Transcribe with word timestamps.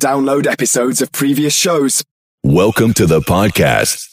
Download 0.00 0.46
episodes 0.48 1.00
of 1.00 1.12
previous 1.12 1.54
shows. 1.54 2.02
Welcome 2.42 2.92
to 2.94 3.06
the 3.06 3.20
podcast. 3.20 4.11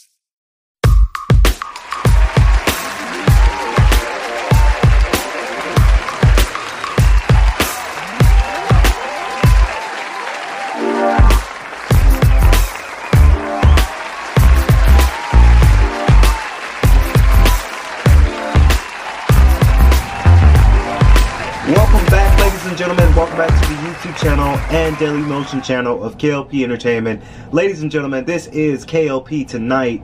And 24.70 24.96
Daily 24.98 25.18
Motion 25.18 25.60
channel 25.60 26.04
of 26.04 26.16
KLP 26.16 26.62
Entertainment. 26.62 27.20
Ladies 27.52 27.82
and 27.82 27.90
gentlemen, 27.90 28.24
this 28.24 28.46
is 28.46 28.86
KLP 28.86 29.48
Tonight. 29.48 30.00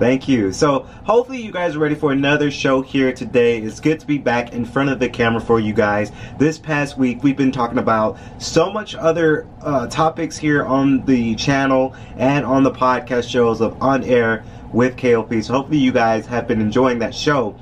Thank 0.00 0.26
you. 0.26 0.50
So, 0.50 0.80
hopefully, 1.04 1.40
you 1.40 1.52
guys 1.52 1.76
are 1.76 1.78
ready 1.78 1.94
for 1.94 2.10
another 2.10 2.50
show 2.50 2.82
here 2.82 3.12
today. 3.12 3.58
It's 3.58 3.78
good 3.78 4.00
to 4.00 4.06
be 4.08 4.18
back 4.18 4.52
in 4.52 4.64
front 4.64 4.90
of 4.90 4.98
the 4.98 5.08
camera 5.08 5.40
for 5.40 5.60
you 5.60 5.72
guys. 5.72 6.10
This 6.36 6.58
past 6.58 6.98
week, 6.98 7.22
we've 7.22 7.36
been 7.36 7.52
talking 7.52 7.78
about 7.78 8.18
so 8.38 8.72
much 8.72 8.96
other 8.96 9.46
uh, 9.62 9.86
topics 9.86 10.36
here 10.36 10.64
on 10.64 11.06
the 11.06 11.36
channel 11.36 11.94
and 12.16 12.44
on 12.44 12.64
the 12.64 12.72
podcast 12.72 13.30
shows 13.30 13.60
of 13.60 13.80
On 13.80 14.02
Air 14.02 14.42
with 14.72 14.96
KLP. 14.96 15.44
So, 15.44 15.52
hopefully, 15.52 15.78
you 15.78 15.92
guys 15.92 16.26
have 16.26 16.48
been 16.48 16.60
enjoying 16.60 16.98
that 16.98 17.14
show. 17.14 17.54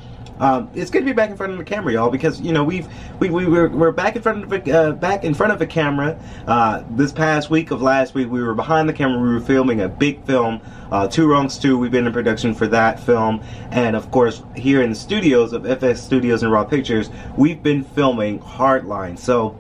Um, 0.43 0.69
it's 0.75 0.91
good 0.91 1.01
to 1.01 1.05
be 1.05 1.13
back 1.13 1.31
in 1.31 1.37
front 1.37 1.53
of 1.53 1.59
the 1.59 1.65
camera, 1.65 1.93
y'all, 1.93 2.11
because 2.11 2.41
you 2.41 2.53
know 2.53 2.65
we've 2.65 2.89
we, 3.21 3.31
we 3.31 3.47
we're, 3.47 3.69
we're 3.69 3.93
back 3.93 4.17
in 4.17 4.23
front 4.23 4.43
of 4.43 4.53
a, 4.53 4.73
uh, 4.77 4.91
back 4.91 5.23
in 5.23 5.35
front 5.35 5.53
of 5.53 5.63
a 5.63 5.67
camera. 5.67 6.19
Uh, 6.49 6.83
this 6.91 7.13
past 7.13 7.49
week 7.49 7.71
of 7.71 7.81
last 7.81 8.13
week, 8.15 8.29
we 8.29 8.43
were 8.43 8.53
behind 8.53 8.89
the 8.89 8.93
camera. 8.93 9.23
We 9.23 9.35
were 9.35 9.41
filming 9.41 9.83
a 9.83 9.89
big 9.89 10.25
film, 10.25 10.61
uh, 10.91 11.07
Two 11.07 11.31
Wrongs 11.31 11.59
Two. 11.59 11.79
We've 11.79 11.93
been 11.93 12.09
in 12.09 12.13
production 12.13 12.55
for 12.55 12.67
that 12.67 12.99
film, 12.99 13.41
and 13.71 13.95
of 13.95 14.11
course 14.11 14.43
here 14.57 14.83
in 14.83 14.91
the 14.91 14.97
studios 14.97 15.53
of 15.53 15.65
FS 15.65 16.03
Studios 16.03 16.43
and 16.43 16.51
Raw 16.51 16.65
Pictures, 16.65 17.09
we've 17.37 17.63
been 17.63 17.85
filming 17.85 18.41
Hardline. 18.41 19.17
So 19.17 19.57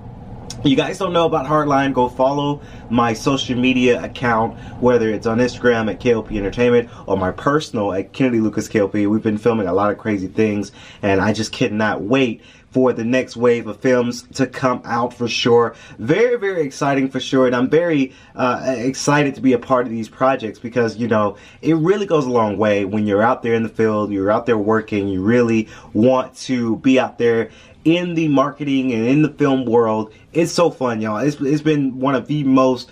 you 0.65 0.77
guys 0.77 0.99
don't 0.99 1.13
know 1.13 1.27
about 1.27 1.47
Hardline, 1.47 1.93
go 1.93 2.09
follow 2.09 2.61
my 2.89 3.15
social 3.15 3.59
media 3.59 4.03
account, 4.03 4.57
whether 4.81 5.11
it's 5.11 5.27
on 5.27 5.39
Instagram 5.39 5.91
at 5.91 6.01
KLP 6.01 6.37
Entertainment 6.37 6.89
or 7.07 7.17
my 7.17 7.33
personal 7.33 7.93
at 7.93 8.13
Kennedy 8.13 8.41
Lucas 8.41 8.69
KLP. 8.69 9.11
We've 9.11 9.23
been 9.23 9.39
filming 9.39 9.67
a 9.67 9.73
lot 9.73 9.91
of 9.91 9.99
crazy 9.99 10.29
things, 10.29 10.71
and 11.03 11.21
I 11.21 11.33
just 11.33 11.53
cannot 11.53 12.03
wait 12.03 12.43
for 12.71 12.93
the 12.93 13.05
next 13.05 13.37
wave 13.37 13.67
of 13.67 13.79
films 13.81 14.23
to 14.35 14.47
come 14.47 14.81
out 14.85 15.13
for 15.13 15.29
sure. 15.29 15.75
Very, 15.99 16.37
very 16.37 16.63
exciting 16.63 17.11
for 17.11 17.21
sure, 17.21 17.47
and 17.47 17.55
I'm 17.55 17.69
very 17.69 18.15
uh, 18.35 18.75
excited 18.79 19.35
to 19.35 19.41
be 19.43 19.53
a 19.53 19.59
part 19.59 19.87
of 19.87 19.93
these 19.93 20.09
projects 20.09 20.59
because 20.59 20.97
you 20.97 21.07
know 21.07 21.37
it 21.61 21.75
really 21.75 22.07
goes 22.07 22.25
a 22.25 22.31
long 22.31 22.57
way 22.57 22.85
when 22.85 23.07
you're 23.07 23.23
out 23.23 23.43
there 23.43 23.55
in 23.55 23.63
the 23.63 23.69
field, 23.69 24.11
you're 24.11 24.31
out 24.31 24.47
there 24.47 24.57
working, 24.57 25.09
you 25.09 25.23
really 25.23 25.69
want 25.93 26.35
to 26.37 26.77
be 26.77 26.99
out 26.99 27.19
there 27.19 27.51
in 27.85 28.15
the 28.15 28.29
marketing 28.29 28.93
and 28.93 29.07
in 29.07 29.23
the 29.23 29.29
film 29.29 29.65
world. 29.65 30.13
It's 30.33 30.53
so 30.53 30.71
fun, 30.71 31.01
y'all. 31.01 31.19
It's, 31.19 31.41
it's 31.41 31.63
been 31.63 31.99
one 31.99 32.15
of 32.15 32.27
the 32.27 32.45
most 32.45 32.91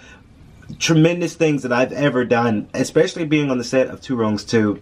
tremendous 0.78 1.34
things 1.34 1.62
that 1.62 1.72
I've 1.72 1.92
ever 1.92 2.24
done, 2.24 2.68
especially 2.74 3.24
being 3.24 3.50
on 3.50 3.58
the 3.58 3.64
set 3.64 3.88
of 3.88 4.00
Two 4.00 4.16
Wrongs 4.16 4.44
2. 4.44 4.80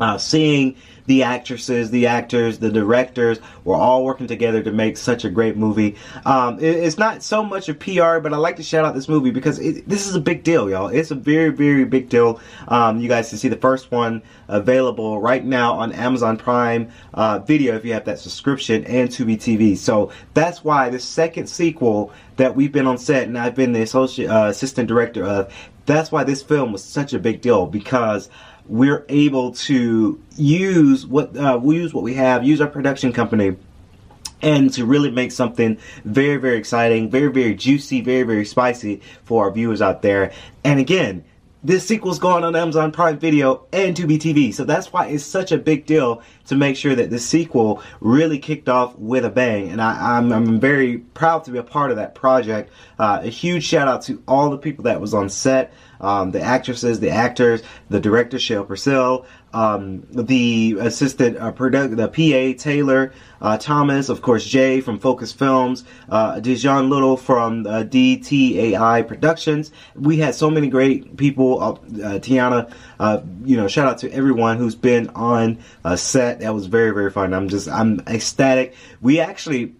Uh, 0.00 0.16
seeing 0.16 0.76
the 1.08 1.22
actresses, 1.22 1.90
the 1.90 2.06
actors, 2.06 2.58
the 2.58 2.70
directors 2.70 3.40
were 3.64 3.74
all 3.74 4.04
working 4.04 4.26
together 4.26 4.62
to 4.62 4.70
make 4.70 4.98
such 4.98 5.24
a 5.24 5.30
great 5.30 5.56
movie. 5.56 5.96
Um, 6.26 6.58
it, 6.58 6.76
it's 6.76 6.98
not 6.98 7.22
so 7.22 7.42
much 7.42 7.70
a 7.70 7.74
PR, 7.74 8.18
but 8.18 8.34
I 8.34 8.36
like 8.36 8.56
to 8.56 8.62
shout 8.62 8.84
out 8.84 8.94
this 8.94 9.08
movie 9.08 9.30
because 9.30 9.58
it, 9.58 9.88
this 9.88 10.06
is 10.06 10.14
a 10.14 10.20
big 10.20 10.44
deal, 10.44 10.68
y'all. 10.68 10.88
It's 10.88 11.10
a 11.10 11.14
very, 11.14 11.48
very 11.48 11.86
big 11.86 12.10
deal. 12.10 12.40
Um, 12.68 13.00
you 13.00 13.08
guys 13.08 13.30
can 13.30 13.38
see 13.38 13.48
the 13.48 13.56
first 13.56 13.90
one 13.90 14.22
available 14.48 15.18
right 15.18 15.42
now 15.42 15.72
on 15.72 15.92
Amazon 15.92 16.36
Prime 16.36 16.90
uh, 17.14 17.38
Video 17.38 17.74
if 17.74 17.86
you 17.86 17.94
have 17.94 18.04
that 18.04 18.18
subscription 18.18 18.84
and 18.84 19.08
Tubi 19.08 19.36
TV. 19.38 19.78
So 19.78 20.12
that's 20.34 20.62
why 20.62 20.90
the 20.90 21.00
second 21.00 21.46
sequel 21.46 22.12
that 22.36 22.54
we've 22.54 22.70
been 22.70 22.86
on 22.86 22.98
set 22.98 23.26
and 23.26 23.38
I've 23.38 23.54
been 23.54 23.72
the 23.72 23.80
associate 23.80 24.28
uh, 24.28 24.48
assistant 24.48 24.88
director 24.88 25.24
of. 25.24 25.54
That's 25.86 26.12
why 26.12 26.24
this 26.24 26.42
film 26.42 26.72
was 26.72 26.84
such 26.84 27.14
a 27.14 27.18
big 27.18 27.40
deal 27.40 27.64
because 27.64 28.28
we're 28.68 29.04
able 29.08 29.52
to 29.52 30.22
use 30.36 31.06
what 31.06 31.36
uh, 31.36 31.58
we 31.60 31.76
use 31.76 31.92
what 31.94 32.04
we 32.04 32.14
have, 32.14 32.44
use 32.44 32.60
our 32.60 32.68
production 32.68 33.12
company, 33.12 33.56
and 34.42 34.72
to 34.74 34.84
really 34.84 35.10
make 35.10 35.32
something 35.32 35.78
very, 36.04 36.36
very 36.36 36.58
exciting, 36.58 37.10
very, 37.10 37.32
very 37.32 37.54
juicy, 37.54 38.00
very, 38.00 38.22
very 38.22 38.44
spicy 38.44 39.00
for 39.24 39.44
our 39.44 39.50
viewers 39.50 39.82
out 39.82 40.02
there. 40.02 40.32
And 40.64 40.78
again, 40.78 41.24
this 41.62 41.86
sequel's 41.86 42.18
going 42.18 42.44
on 42.44 42.54
Amazon 42.54 42.92
Prime 42.92 43.18
Video 43.18 43.66
and 43.72 43.96
Tubi 43.96 44.18
TV. 44.18 44.54
So 44.54 44.64
that's 44.64 44.92
why 44.92 45.06
it's 45.06 45.24
such 45.24 45.50
a 45.50 45.58
big 45.58 45.86
deal 45.86 46.22
to 46.46 46.54
make 46.54 46.76
sure 46.76 46.94
that 46.94 47.10
the 47.10 47.18
sequel 47.18 47.82
really 48.00 48.38
kicked 48.38 48.68
off 48.68 48.96
with 48.96 49.24
a 49.24 49.30
bang. 49.30 49.68
And 49.70 49.80
I, 49.80 50.18
am 50.18 50.32
I'm, 50.32 50.48
I'm 50.48 50.60
very 50.60 50.98
proud 50.98 51.44
to 51.44 51.50
be 51.50 51.58
a 51.58 51.64
part 51.64 51.90
of 51.90 51.96
that 51.96 52.14
project. 52.14 52.70
Uh, 52.98 53.20
a 53.22 53.28
huge 53.28 53.64
shout 53.64 53.88
out 53.88 54.02
to 54.02 54.22
all 54.28 54.50
the 54.50 54.58
people 54.58 54.84
that 54.84 55.00
was 55.00 55.14
on 55.14 55.28
set 55.28 55.72
um, 56.00 56.30
the 56.30 56.40
actresses, 56.40 57.00
the 57.00 57.10
actors, 57.10 57.62
the 57.88 58.00
director 58.00 58.38
Shale 58.38 58.64
Purcell, 58.64 59.26
um, 59.52 60.06
the 60.10 60.76
assistant 60.80 61.36
uh, 61.38 61.52
product, 61.52 61.96
the 61.96 62.08
PA 62.08 62.62
Taylor 62.62 63.12
uh, 63.40 63.56
Thomas, 63.56 64.08
of 64.08 64.22
course 64.22 64.44
Jay 64.44 64.80
from 64.80 64.98
Focus 64.98 65.32
Films, 65.32 65.84
uh, 66.08 66.40
Dijon 66.40 66.90
Little 66.90 67.16
from 67.16 67.66
uh, 67.66 67.84
DTAI 67.84 69.06
Productions. 69.06 69.72
We 69.94 70.18
had 70.18 70.34
so 70.34 70.50
many 70.50 70.68
great 70.68 71.16
people. 71.16 71.62
Uh, 71.62 71.70
uh, 71.70 71.76
Tiana, 72.18 72.72
uh, 72.98 73.20
you 73.44 73.56
know, 73.56 73.68
shout 73.68 73.86
out 73.86 73.98
to 73.98 74.12
everyone 74.12 74.58
who's 74.58 74.74
been 74.74 75.08
on 75.10 75.58
set. 75.96 76.40
That 76.40 76.54
was 76.54 76.66
very 76.66 76.90
very 76.90 77.10
fun. 77.10 77.32
I'm 77.32 77.48
just 77.48 77.68
I'm 77.68 78.00
ecstatic. 78.00 78.74
We 79.00 79.20
actually 79.20 79.74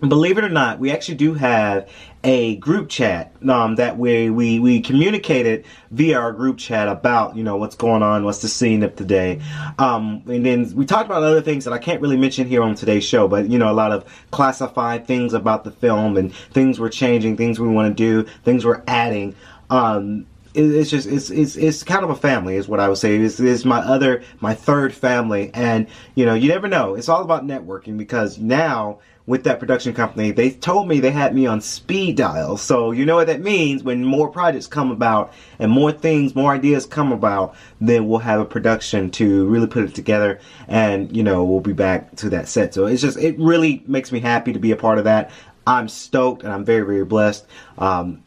believe 0.00 0.36
it 0.38 0.44
or 0.44 0.48
not, 0.50 0.78
we 0.78 0.90
actually 0.90 1.16
do 1.16 1.34
have 1.34 1.88
a 2.22 2.56
group 2.56 2.88
chat 2.88 3.32
um, 3.48 3.76
that 3.76 3.96
we, 3.96 4.28
we 4.30 4.58
we 4.58 4.80
communicated 4.80 5.64
via 5.90 6.18
our 6.18 6.32
group 6.32 6.58
chat 6.58 6.88
about 6.88 7.36
you 7.36 7.42
know 7.42 7.56
what's 7.56 7.76
going 7.76 8.02
on, 8.02 8.24
what's 8.24 8.42
the 8.42 8.48
scene 8.48 8.82
of 8.82 8.94
today, 8.96 9.40
um, 9.78 10.22
and 10.26 10.44
then 10.44 10.74
we 10.74 10.84
talked 10.84 11.06
about 11.06 11.22
other 11.22 11.40
things 11.40 11.64
that 11.64 11.72
I 11.72 11.78
can't 11.78 12.00
really 12.00 12.16
mention 12.16 12.46
here 12.46 12.62
on 12.62 12.74
today's 12.74 13.04
show, 13.04 13.28
but 13.28 13.48
you 13.48 13.58
know 13.58 13.70
a 13.70 13.74
lot 13.74 13.92
of 13.92 14.04
classified 14.32 15.06
things 15.06 15.32
about 15.32 15.64
the 15.64 15.70
film 15.70 16.16
and 16.16 16.34
things 16.34 16.78
we're 16.78 16.90
changing, 16.90 17.36
things 17.36 17.58
we 17.58 17.68
want 17.68 17.88
to 17.88 17.94
do, 17.94 18.28
things 18.44 18.64
we're 18.64 18.82
adding. 18.86 19.34
Um, 19.70 20.26
it's 20.56 20.90
just 20.90 21.06
it's 21.06 21.30
it's 21.30 21.56
it's 21.56 21.82
kind 21.82 22.02
of 22.02 22.10
a 22.10 22.16
family 22.16 22.56
is 22.56 22.66
what 22.66 22.80
I 22.80 22.88
would 22.88 22.98
say. 22.98 23.16
It's, 23.16 23.38
it's 23.38 23.64
my 23.64 23.78
other 23.78 24.22
my 24.40 24.54
third 24.54 24.94
family, 24.94 25.50
and 25.54 25.86
you 26.14 26.24
know 26.24 26.34
you 26.34 26.48
never 26.48 26.66
know. 26.66 26.94
It's 26.94 27.08
all 27.08 27.22
about 27.22 27.46
networking 27.46 27.98
because 27.98 28.38
now 28.38 29.00
with 29.26 29.42
that 29.44 29.58
production 29.58 29.92
company, 29.92 30.30
they 30.30 30.50
told 30.50 30.86
me 30.86 31.00
they 31.00 31.10
had 31.10 31.34
me 31.34 31.46
on 31.46 31.60
speed 31.60 32.16
dial. 32.16 32.56
So 32.56 32.92
you 32.92 33.04
know 33.04 33.16
what 33.16 33.26
that 33.26 33.40
means 33.40 33.82
when 33.82 34.04
more 34.04 34.28
projects 34.28 34.68
come 34.68 34.90
about 34.90 35.32
and 35.58 35.70
more 35.70 35.90
things, 35.90 36.34
more 36.34 36.52
ideas 36.52 36.86
come 36.86 37.12
about, 37.12 37.56
then 37.80 38.06
we'll 38.08 38.20
have 38.20 38.40
a 38.40 38.44
production 38.44 39.10
to 39.12 39.46
really 39.46 39.66
put 39.66 39.84
it 39.84 39.94
together 39.94 40.40
and, 40.68 41.14
you 41.16 41.24
know, 41.24 41.44
we'll 41.44 41.60
be 41.60 41.72
back 41.72 42.14
to 42.16 42.30
that 42.30 42.48
set. 42.48 42.72
So 42.72 42.86
it's 42.86 43.02
just, 43.02 43.18
it 43.18 43.36
really 43.38 43.82
makes 43.86 44.12
me 44.12 44.20
happy 44.20 44.52
to 44.52 44.58
be 44.58 44.70
a 44.70 44.76
part 44.76 44.98
of 44.98 45.04
that. 45.04 45.30
I'm 45.66 45.88
stoked 45.88 46.44
and 46.44 46.52
I'm 46.52 46.64
very, 46.64 46.86
very 46.86 47.04
blessed. 47.04 47.46
Um, 47.78 48.22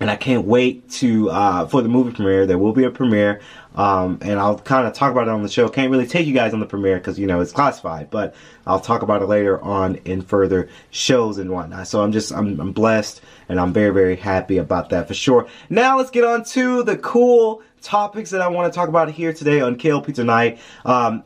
and 0.00 0.10
I 0.10 0.16
can't 0.16 0.44
wait 0.44 0.88
to 0.90 1.30
uh, 1.30 1.66
for 1.66 1.82
the 1.82 1.88
movie 1.88 2.12
premiere. 2.12 2.46
There 2.46 2.58
will 2.58 2.72
be 2.72 2.84
a 2.84 2.90
premiere, 2.90 3.40
um, 3.74 4.18
and 4.22 4.38
I'll 4.40 4.58
kind 4.58 4.86
of 4.86 4.92
talk 4.92 5.12
about 5.12 5.28
it 5.28 5.30
on 5.30 5.42
the 5.42 5.48
show. 5.48 5.68
Can't 5.68 5.90
really 5.90 6.06
take 6.06 6.26
you 6.26 6.34
guys 6.34 6.52
on 6.52 6.60
the 6.60 6.66
premiere 6.66 6.98
because 6.98 7.18
you 7.18 7.26
know 7.26 7.40
it's 7.40 7.52
classified, 7.52 8.10
but 8.10 8.34
I'll 8.66 8.80
talk 8.80 9.02
about 9.02 9.22
it 9.22 9.26
later 9.26 9.60
on 9.62 9.96
in 10.04 10.22
further 10.22 10.68
shows 10.90 11.38
and 11.38 11.50
whatnot. 11.50 11.86
So 11.86 12.02
I'm 12.02 12.12
just 12.12 12.32
I'm, 12.32 12.60
I'm 12.60 12.72
blessed 12.72 13.20
and 13.48 13.60
I'm 13.60 13.72
very 13.72 13.92
very 13.92 14.16
happy 14.16 14.58
about 14.58 14.90
that 14.90 15.08
for 15.08 15.14
sure. 15.14 15.48
Now 15.70 15.98
let's 15.98 16.10
get 16.10 16.24
on 16.24 16.44
to 16.46 16.82
the 16.82 16.98
cool 16.98 17.62
topics 17.80 18.30
that 18.30 18.40
I 18.40 18.48
want 18.48 18.72
to 18.72 18.76
talk 18.76 18.88
about 18.88 19.10
here 19.10 19.32
today 19.32 19.60
on 19.60 19.76
KLP 19.76 20.14
tonight. 20.14 20.58
Um, 20.84 21.22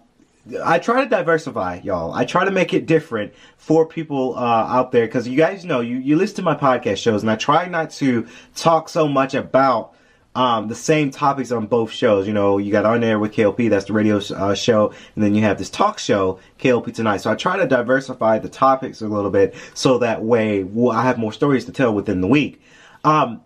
I 0.64 0.78
try 0.78 1.04
to 1.04 1.10
diversify, 1.10 1.80
y'all. 1.82 2.12
I 2.12 2.24
try 2.24 2.44
to 2.44 2.50
make 2.50 2.72
it 2.72 2.86
different 2.86 3.32
for 3.56 3.86
people 3.86 4.34
uh, 4.36 4.40
out 4.40 4.92
there 4.92 5.06
because 5.06 5.28
you 5.28 5.36
guys 5.36 5.64
know 5.64 5.80
you, 5.80 5.96
you 5.96 6.16
listen 6.16 6.36
to 6.36 6.42
my 6.42 6.54
podcast 6.54 6.98
shows, 6.98 7.22
and 7.22 7.30
I 7.30 7.36
try 7.36 7.66
not 7.66 7.90
to 7.92 8.26
talk 8.54 8.88
so 8.88 9.08
much 9.08 9.34
about 9.34 9.94
um, 10.34 10.68
the 10.68 10.74
same 10.74 11.10
topics 11.10 11.50
on 11.50 11.66
both 11.66 11.90
shows. 11.90 12.26
You 12.26 12.32
know, 12.32 12.58
you 12.58 12.70
got 12.70 12.84
On 12.84 13.02
Air 13.02 13.18
with 13.18 13.32
KLP, 13.32 13.68
that's 13.68 13.86
the 13.86 13.92
radio 13.92 14.18
uh, 14.18 14.54
show, 14.54 14.92
and 15.14 15.24
then 15.24 15.34
you 15.34 15.42
have 15.42 15.58
this 15.58 15.70
talk 15.70 15.98
show, 15.98 16.38
KLP 16.58 16.94
Tonight. 16.94 17.18
So 17.18 17.30
I 17.30 17.34
try 17.34 17.56
to 17.56 17.66
diversify 17.66 18.38
the 18.38 18.48
topics 18.48 19.02
a 19.02 19.08
little 19.08 19.30
bit 19.30 19.54
so 19.74 19.98
that 19.98 20.22
way 20.22 20.64
I 20.92 21.02
have 21.02 21.18
more 21.18 21.32
stories 21.32 21.64
to 21.66 21.72
tell 21.72 21.94
within 21.94 22.20
the 22.20 22.28
week. 22.28 22.62
Um, 23.04 23.42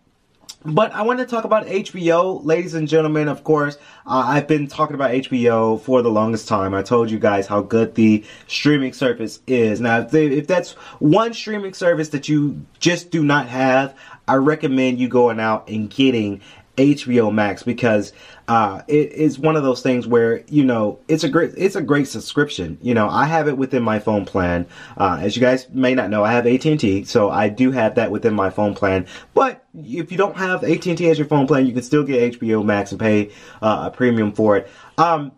but 0.64 0.93
I 0.93 1.03
want 1.03 1.19
to 1.19 1.26
talk 1.26 1.44
about 1.44 1.67
HBO, 1.67 2.44
ladies 2.44 2.75
and 2.75 2.87
gentlemen. 2.87 3.29
Of 3.29 3.44
course, 3.44 3.76
uh, 4.06 4.25
I've 4.26 4.47
been 4.47 4.69
talking 4.69 4.94
about 4.94 5.11
HBO 5.11 5.81
for 5.81 6.03
the 6.03 6.11
longest 6.11 6.47
time. 6.49 6.75
I 6.75 6.82
told 6.82 7.11
you 7.11 7.19
guys 7.19 7.47
how 7.47 7.62
good 7.62 7.94
the 7.94 8.25
streaming 8.47 8.93
service 8.93 9.41
is. 9.47 9.81
Now, 9.81 10.00
if, 10.00 10.11
they, 10.11 10.26
if 10.26 10.47
that's 10.47 10.73
one 11.00 11.35
streaming 11.35 11.75
service 11.75 12.11
that 12.11 12.29
you 12.29 12.64
just 12.79 13.11
do 13.11 13.25
not 13.25 13.49
have, 13.49 13.97
I 14.29 14.37
recommend 14.37 15.00
you 15.00 15.09
going 15.09 15.41
out 15.41 15.69
and 15.69 15.91
getting 15.91 16.41
HBO 16.77 17.33
Max 17.33 17.63
because 17.63 18.13
uh, 18.49 18.83
it 18.89 19.13
is 19.13 19.39
one 19.39 19.57
of 19.57 19.63
those 19.63 19.83
things 19.83 20.07
where 20.07 20.43
you 20.49 20.65
know 20.65 20.99
it's 21.07 21.23
a 21.23 21.29
great 21.29 21.53
it's 21.57 21.77
a 21.77 21.83
great 21.83 22.09
subscription. 22.09 22.79
You 22.81 22.95
know, 22.95 23.09
I 23.09 23.27
have 23.27 23.47
it 23.49 23.59
within 23.59 23.83
my 23.83 23.99
phone 23.99 24.25
plan. 24.25 24.67
Uh, 24.97 25.19
as 25.21 25.37
you 25.37 25.41
guys 25.43 25.69
may 25.71 25.95
not 25.95 26.09
know, 26.09 26.25
I 26.25 26.33
have 26.33 26.47
AT 26.47 26.65
and 26.65 26.81
T, 26.81 27.05
so 27.05 27.31
I 27.31 27.49
do 27.49 27.73
have 27.73 27.95
that 27.97 28.11
within 28.11 28.35
my 28.35 28.51
phone 28.51 28.75
plan. 28.75 29.07
But 29.35 29.65
if 29.75 30.11
you 30.11 30.19
don't 30.19 30.37
have 30.37 30.65
AT 30.65 30.87
and 30.87 30.97
T 30.97 31.11
as 31.11 31.19
your 31.19 31.29
phone 31.29 31.47
plan, 31.47 31.67
you 31.67 31.73
can 31.73 31.83
still 31.83 32.05
get 32.05 32.39
HBO 32.39 32.65
Max 32.65 32.91
and 32.91 33.01
pay 33.01 33.31
uh, 33.61 33.91
a 33.93 33.97
premium 33.97 34.33
for 34.33 34.57
it. 34.57 34.71
Um, 34.97 35.33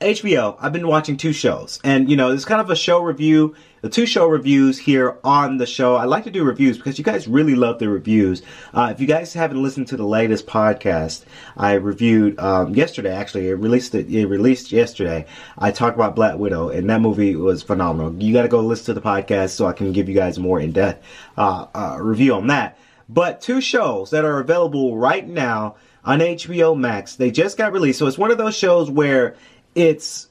HBO, 0.00 0.58
I've 0.60 0.74
been 0.74 0.88
watching 0.88 1.16
two 1.16 1.32
shows, 1.32 1.80
and 1.82 2.10
you 2.10 2.16
know, 2.16 2.30
it's 2.30 2.44
kind 2.44 2.60
of 2.60 2.68
a 2.68 2.76
show 2.76 3.00
review, 3.00 3.54
the 3.80 3.88
two 3.88 4.04
show 4.04 4.26
reviews 4.26 4.78
here 4.78 5.16
on 5.24 5.56
the 5.56 5.64
show. 5.64 5.96
I 5.96 6.04
like 6.04 6.24
to 6.24 6.30
do 6.30 6.44
reviews 6.44 6.76
because 6.76 6.98
you 6.98 7.04
guys 7.04 7.26
really 7.26 7.54
love 7.54 7.78
the 7.78 7.88
reviews. 7.88 8.42
Uh, 8.74 8.92
if 8.92 9.00
you 9.00 9.06
guys 9.06 9.32
haven't 9.32 9.62
listened 9.62 9.88
to 9.88 9.96
the 9.96 10.04
latest 10.04 10.46
podcast, 10.46 11.24
I 11.56 11.74
reviewed 11.74 12.38
um, 12.38 12.74
yesterday. 12.74 13.10
Actually, 13.10 13.48
it 13.48 13.54
released 13.54 13.94
it, 13.94 14.10
it 14.10 14.26
released 14.26 14.70
yesterday. 14.70 15.24
I 15.56 15.70
talked 15.70 15.96
about 15.96 16.14
Black 16.14 16.36
Widow, 16.36 16.68
and 16.68 16.90
that 16.90 17.00
movie 17.00 17.34
was 17.34 17.62
phenomenal. 17.62 18.22
You 18.22 18.34
got 18.34 18.42
to 18.42 18.48
go 18.48 18.60
listen 18.60 18.94
to 18.94 19.00
the 19.00 19.00
podcast 19.00 19.50
so 19.50 19.64
I 19.64 19.72
can 19.72 19.92
give 19.92 20.10
you 20.10 20.14
guys 20.14 20.38
more 20.38 20.60
in 20.60 20.72
depth 20.72 21.02
uh, 21.38 21.68
uh, 21.74 21.96
review 22.02 22.34
on 22.34 22.48
that. 22.48 22.78
But 23.08 23.40
two 23.40 23.62
shows 23.62 24.10
that 24.10 24.26
are 24.26 24.40
available 24.40 24.98
right 24.98 25.26
now 25.26 25.76
on 26.04 26.20
HBO 26.20 26.78
Max. 26.78 27.16
They 27.16 27.30
just 27.30 27.56
got 27.56 27.72
released, 27.72 27.98
so 27.98 28.06
it's 28.06 28.18
one 28.18 28.30
of 28.30 28.36
those 28.36 28.56
shows 28.56 28.90
where 28.90 29.36
it's 29.76 30.28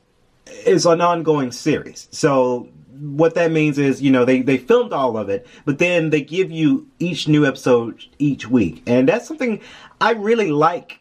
it's 0.48 0.86
an 0.86 1.00
ongoing 1.00 1.52
series. 1.52 2.10
So 2.12 2.68
what 3.00 3.36
that 3.36 3.52
means 3.52 3.78
is, 3.78 4.02
you 4.02 4.12
know, 4.12 4.26
they, 4.26 4.42
they 4.42 4.58
filmed 4.58 4.94
all 4.94 5.18
of 5.18 5.30
it, 5.30 5.46
but 5.66 5.80
then 5.80 6.10
they 6.10 6.22
give 6.22 6.52
you 6.52 6.88
each 7.00 7.28
new 7.28 7.46
episode 7.46 8.04
each 8.20 8.48
week. 8.48 8.84
And 8.88 9.08
that's 9.08 9.28
something 9.28 9.62
I 10.02 10.12
really 10.12 10.52
like 10.52 11.00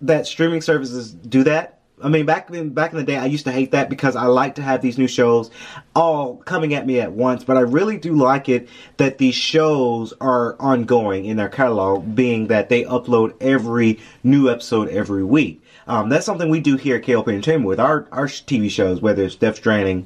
that 0.00 0.26
streaming 0.26 0.60
services 0.60 1.12
do 1.12 1.42
that. 1.44 1.75
I 2.02 2.08
mean, 2.08 2.26
back 2.26 2.50
in 2.50 2.70
back 2.70 2.92
in 2.92 2.98
the 2.98 3.04
day, 3.04 3.16
I 3.16 3.24
used 3.24 3.46
to 3.46 3.52
hate 3.52 3.70
that 3.70 3.88
because 3.88 4.16
I 4.16 4.26
like 4.26 4.56
to 4.56 4.62
have 4.62 4.82
these 4.82 4.98
new 4.98 5.08
shows 5.08 5.50
all 5.94 6.36
coming 6.36 6.74
at 6.74 6.86
me 6.86 7.00
at 7.00 7.12
once. 7.12 7.42
But 7.42 7.56
I 7.56 7.60
really 7.60 7.96
do 7.96 8.14
like 8.14 8.50
it 8.50 8.68
that 8.98 9.16
these 9.16 9.34
shows 9.34 10.12
are 10.20 10.56
ongoing 10.60 11.24
in 11.24 11.38
their 11.38 11.48
catalog, 11.48 12.14
being 12.14 12.48
that 12.48 12.68
they 12.68 12.84
upload 12.84 13.34
every 13.40 14.00
new 14.22 14.50
episode 14.50 14.88
every 14.90 15.24
week. 15.24 15.62
Um, 15.86 16.08
that's 16.08 16.26
something 16.26 16.50
we 16.50 16.60
do 16.60 16.76
here 16.76 16.96
at 16.96 17.02
KLP 17.02 17.28
Entertainment 17.28 17.68
with 17.68 17.80
our, 17.80 18.06
our 18.12 18.26
TV 18.26 18.70
shows, 18.70 19.00
whether 19.00 19.22
it's 19.22 19.36
Death 19.36 19.56
Stranding, 19.56 20.04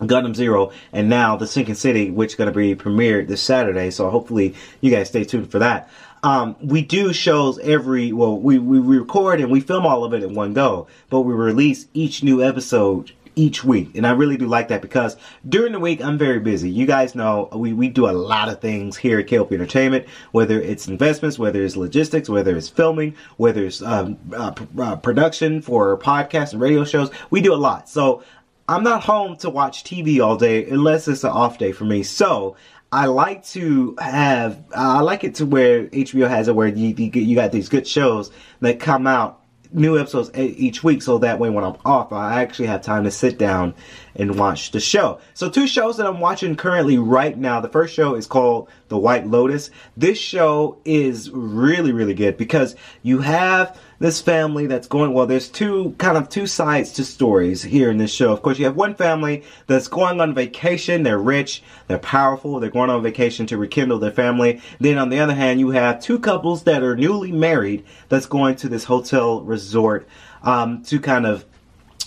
Gundam 0.00 0.34
Zero, 0.34 0.72
and 0.92 1.08
now 1.08 1.36
The 1.36 1.46
Sinking 1.46 1.74
City, 1.74 2.10
which 2.10 2.30
is 2.30 2.36
going 2.36 2.50
to 2.50 2.56
be 2.56 2.74
premiered 2.74 3.26
this 3.26 3.42
Saturday. 3.42 3.90
So 3.90 4.08
hopefully 4.08 4.54
you 4.80 4.90
guys 4.90 5.08
stay 5.08 5.24
tuned 5.24 5.50
for 5.50 5.58
that. 5.58 5.90
Um, 6.22 6.56
we 6.60 6.82
do 6.82 7.12
shows 7.12 7.58
every, 7.60 8.12
well, 8.12 8.38
we, 8.38 8.58
we 8.58 8.78
record 8.78 9.40
and 9.40 9.50
we 9.50 9.60
film 9.60 9.86
all 9.86 10.04
of 10.04 10.12
it 10.12 10.22
in 10.22 10.34
one 10.34 10.52
go, 10.52 10.86
but 11.08 11.20
we 11.20 11.32
release 11.32 11.86
each 11.94 12.22
new 12.22 12.42
episode 12.42 13.12
each 13.36 13.64
week. 13.64 13.96
And 13.96 14.06
I 14.06 14.10
really 14.10 14.36
do 14.36 14.46
like 14.46 14.68
that 14.68 14.82
because 14.82 15.16
during 15.48 15.72
the 15.72 15.80
week, 15.80 16.02
I'm 16.02 16.18
very 16.18 16.40
busy. 16.40 16.70
You 16.70 16.86
guys 16.86 17.14
know 17.14 17.48
we, 17.54 17.72
we 17.72 17.88
do 17.88 18.08
a 18.08 18.12
lot 18.12 18.48
of 18.48 18.60
things 18.60 18.96
here 18.96 19.18
at 19.18 19.26
KLP 19.26 19.52
Entertainment, 19.52 20.06
whether 20.32 20.60
it's 20.60 20.88
investments, 20.88 21.38
whether 21.38 21.62
it's 21.64 21.76
logistics, 21.76 22.28
whether 22.28 22.56
it's 22.56 22.68
filming, 22.68 23.14
whether 23.36 23.64
it's 23.64 23.82
um, 23.82 24.18
uh, 24.34 24.52
uh, 24.78 24.96
production 24.96 25.62
for 25.62 25.96
podcasts 25.98 26.52
and 26.52 26.60
radio 26.60 26.84
shows. 26.84 27.10
We 27.30 27.40
do 27.40 27.54
a 27.54 27.56
lot. 27.56 27.88
So 27.88 28.22
I'm 28.68 28.82
not 28.82 29.04
home 29.04 29.36
to 29.38 29.50
watch 29.50 29.84
TV 29.84 30.24
all 30.24 30.36
day 30.36 30.68
unless 30.68 31.08
it's 31.08 31.24
an 31.24 31.30
off 31.30 31.58
day 31.58 31.72
for 31.72 31.84
me. 31.84 32.02
So 32.02 32.56
I 32.92 33.06
like 33.06 33.44
to 33.48 33.96
have, 34.00 34.64
I 34.74 35.00
like 35.00 35.22
it 35.22 35.36
to 35.36 35.46
where 35.46 35.86
HBO 35.88 36.28
has 36.28 36.48
it 36.48 36.56
where 36.56 36.66
you, 36.66 36.94
you 36.96 37.34
got 37.36 37.52
these 37.52 37.68
good 37.68 37.86
shows 37.86 38.32
that 38.60 38.80
come 38.80 39.06
out 39.06 39.40
new 39.72 39.98
episodes 39.98 40.30
each 40.36 40.82
week 40.82 41.00
so 41.00 41.18
that 41.18 41.38
way 41.38 41.48
when 41.50 41.62
I'm 41.62 41.76
off, 41.84 42.12
I 42.12 42.42
actually 42.42 42.66
have 42.66 42.82
time 42.82 43.04
to 43.04 43.10
sit 43.10 43.38
down 43.38 43.74
and 44.16 44.36
watch 44.36 44.72
the 44.72 44.80
show. 44.80 45.20
So 45.34 45.48
two 45.48 45.68
shows 45.68 45.96
that 45.98 46.06
I'm 46.06 46.18
watching 46.20 46.56
currently 46.56 46.98
right 46.98 47.38
now. 47.38 47.60
The 47.60 47.68
first 47.68 47.94
show 47.94 48.14
is 48.14 48.26
called 48.26 48.68
The 48.88 48.98
White 48.98 49.26
Lotus. 49.26 49.70
This 49.96 50.18
show 50.18 50.80
is 50.84 51.30
really, 51.30 51.92
really 51.92 52.14
good 52.14 52.36
because 52.36 52.74
you 53.02 53.20
have 53.20 53.78
this 54.00 54.20
family 54.20 54.66
that's 54.66 54.88
going, 54.88 55.12
well, 55.12 55.26
there's 55.26 55.48
two, 55.48 55.94
kind 55.98 56.16
of 56.16 56.28
two 56.28 56.46
sides 56.46 56.90
to 56.92 57.04
stories 57.04 57.62
here 57.62 57.90
in 57.90 57.98
this 57.98 58.12
show. 58.12 58.32
Of 58.32 58.40
course, 58.40 58.58
you 58.58 58.64
have 58.64 58.74
one 58.74 58.94
family 58.94 59.44
that's 59.66 59.88
going 59.88 60.20
on 60.22 60.34
vacation. 60.34 61.02
They're 61.02 61.18
rich. 61.18 61.62
They're 61.86 61.98
powerful. 61.98 62.58
They're 62.58 62.70
going 62.70 62.88
on 62.88 63.02
vacation 63.02 63.46
to 63.46 63.58
rekindle 63.58 63.98
their 63.98 64.10
family. 64.10 64.62
Then 64.80 64.96
on 64.96 65.10
the 65.10 65.20
other 65.20 65.34
hand, 65.34 65.60
you 65.60 65.70
have 65.70 66.00
two 66.00 66.18
couples 66.18 66.64
that 66.64 66.82
are 66.82 66.96
newly 66.96 67.30
married 67.30 67.84
that's 68.08 68.26
going 68.26 68.56
to 68.56 68.70
this 68.70 68.84
hotel 68.84 69.42
resort, 69.42 70.08
um, 70.42 70.82
to 70.84 70.98
kind 70.98 71.26
of 71.26 71.44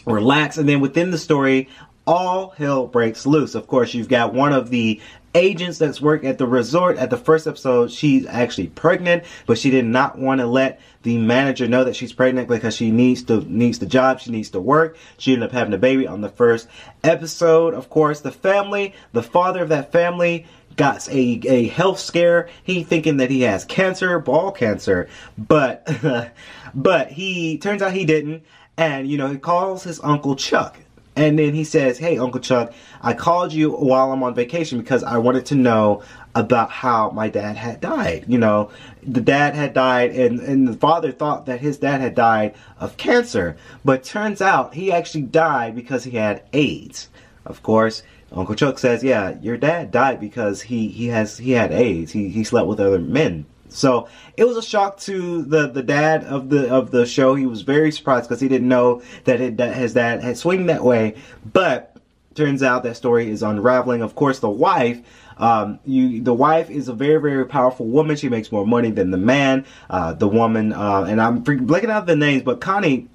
relax. 0.08 0.58
And 0.58 0.68
then 0.68 0.80
within 0.80 1.12
the 1.12 1.20
story, 1.20 1.70
all 2.08 2.50
hell 2.58 2.88
breaks 2.88 3.28
loose. 3.28 3.54
Of 3.54 3.68
course, 3.68 3.94
you've 3.94 4.10
got 4.10 4.34
one 4.34 4.52
of 4.52 4.72
the 4.72 5.00
agents 5.36 5.78
that's 5.78 6.02
work 6.02 6.24
at 6.24 6.38
the 6.38 6.48
resort. 6.48 6.98
At 6.98 7.10
the 7.10 7.18
first 7.18 7.48
episode 7.48 7.92
she's 7.92 8.26
actually 8.26 8.68
pregnant 8.68 9.24
but 9.46 9.58
she 9.58 9.70
did 9.70 9.86
not 9.86 10.18
want 10.18 10.42
to 10.42 10.48
let 10.48 10.80
the 11.04 11.18
manager 11.18 11.68
know 11.68 11.84
that 11.84 11.96
she's 11.96 12.14
pregnant 12.14 12.48
because 12.48 12.76
she 12.76 12.92
needs 12.92 13.24
to 13.24 13.42
needs 13.52 13.80
the 13.80 13.86
job. 13.86 14.20
She 14.20 14.32
needs 14.32 14.50
to 14.52 14.60
work. 14.60 14.98
She 15.18 15.34
ended 15.34 15.50
up 15.50 15.54
having 15.54 15.74
a 15.74 15.78
baby 15.78 16.08
on 16.08 16.22
the 16.22 16.30
first 16.30 16.68
episode. 17.04 17.74
Of 17.74 17.90
course 17.90 18.22
the 18.22 18.32
family 18.32 18.94
the 19.12 19.24
father 19.24 19.62
of 19.62 19.70
that 19.70 19.92
family 19.92 20.46
got 20.76 21.08
a, 21.10 21.42
a 21.46 21.68
health 21.68 22.00
scare. 22.00 22.50
He 22.64 22.84
thinking 22.84 23.18
that 23.18 23.30
he 23.30 23.42
has 23.42 23.66
cancer 23.66 24.20
ball 24.20 24.52
cancer. 24.52 25.08
But 25.38 26.32
but 26.74 27.12
he 27.12 27.58
turns 27.58 27.82
out 27.82 27.94
he 27.94 28.06
didn't. 28.06 28.44
And 28.76 29.08
you 29.08 29.18
know 29.18 29.28
he 29.28 29.38
calls 29.38 29.84
his 29.84 30.00
uncle 30.04 30.36
chuck 30.36 30.80
and 31.16 31.38
then 31.38 31.54
he 31.54 31.64
says, 31.64 31.98
Hey, 31.98 32.18
Uncle 32.18 32.40
Chuck, 32.40 32.74
I 33.02 33.14
called 33.14 33.54
you 33.54 33.72
while 33.72 34.12
I'm 34.12 34.24
on 34.24 34.34
vacation 34.34 34.80
because 34.80 35.04
I 35.04 35.18
wanted 35.18 35.46
to 35.48 35.56
know 35.56 36.04
about 36.36 36.72
how 36.72 37.12
my 37.12 37.30
dad 37.30 37.56
had 37.56 37.82
died. 37.82 38.26
You 38.28 38.40
know, 38.40 38.72
the 39.04 39.22
dad 39.22 39.54
had 39.54 39.74
died, 39.74 40.12
and, 40.12 40.40
and 40.40 40.68
the 40.68 40.74
father 40.74 41.12
thought 41.12 41.46
that 41.46 41.62
his 41.62 41.78
dad 41.78 42.02
had 42.02 42.16
died 42.16 42.56
of 42.80 42.98
cancer. 42.98 43.58
But 43.86 44.04
turns 44.04 44.42
out 44.42 44.74
he 44.74 44.92
actually 44.92 45.24
died 45.24 45.76
because 45.76 46.04
he 46.04 46.12
had 46.18 46.44
AIDS. 46.54 47.10
Of 47.46 47.62
course, 47.62 48.02
Uncle 48.32 48.56
Chuck 48.56 48.80
says, 48.80 49.04
Yeah, 49.04 49.38
your 49.42 49.58
dad 49.58 49.92
died 49.92 50.20
because 50.20 50.64
he, 50.64 50.88
he 50.88 51.08
has 51.08 51.38
he 51.38 51.52
had 51.52 51.72
AIDS. 51.72 52.12
He, 52.12 52.30
he 52.30 52.44
slept 52.44 52.68
with 52.68 52.80
other 52.80 53.00
men. 53.00 53.46
So 53.74 54.08
it 54.38 54.46
was 54.46 54.58
a 54.58 54.62
shock 54.62 55.00
to 55.02 55.44
the, 55.44 55.68
the 55.68 55.84
dad 55.84 56.24
of 56.24 56.50
the 56.50 56.74
of 56.74 56.92
the 56.92 57.06
show. 57.06 57.36
He 57.36 57.46
was 57.46 57.62
very 57.62 57.92
surprised 57.92 58.30
because 58.30 58.42
he 58.42 58.48
didn't 58.48 58.68
know 58.68 59.02
that 59.26 59.42
it, 59.42 59.58
that 59.58 59.76
his 59.76 59.94
dad 59.94 60.22
had 60.22 60.38
swung 60.38 60.68
that 60.68 60.84
way. 60.84 61.16
But 61.52 61.98
turns 62.36 62.64
out 62.64 62.84
that 62.84 62.96
story 62.96 63.30
is 63.30 63.44
unraveling. 63.44 64.02
Of 64.02 64.16
course, 64.16 64.40
the 64.40 64.50
wife. 64.50 65.02
Um, 65.38 65.80
you, 65.86 66.22
the 66.22 66.34
wife 66.34 66.70
is 66.70 66.88
a 66.88 66.94
very, 66.94 67.20
very 67.20 67.46
powerful 67.46 67.88
woman. 67.88 68.16
She 68.16 68.30
makes 68.30 68.52
more 68.52 68.66
money 68.66 68.92
than 68.92 69.12
the 69.12 69.18
man. 69.18 69.66
Uh, 69.90 70.14
the 70.14 70.28
woman, 70.28 70.74
uh, 70.74 71.06
and 71.10 71.20
I'm 71.20 71.44
blanking 71.44 71.90
out 71.90 72.06
the 72.06 72.16
names, 72.16 72.44
but 72.44 72.62
Connie 72.62 73.08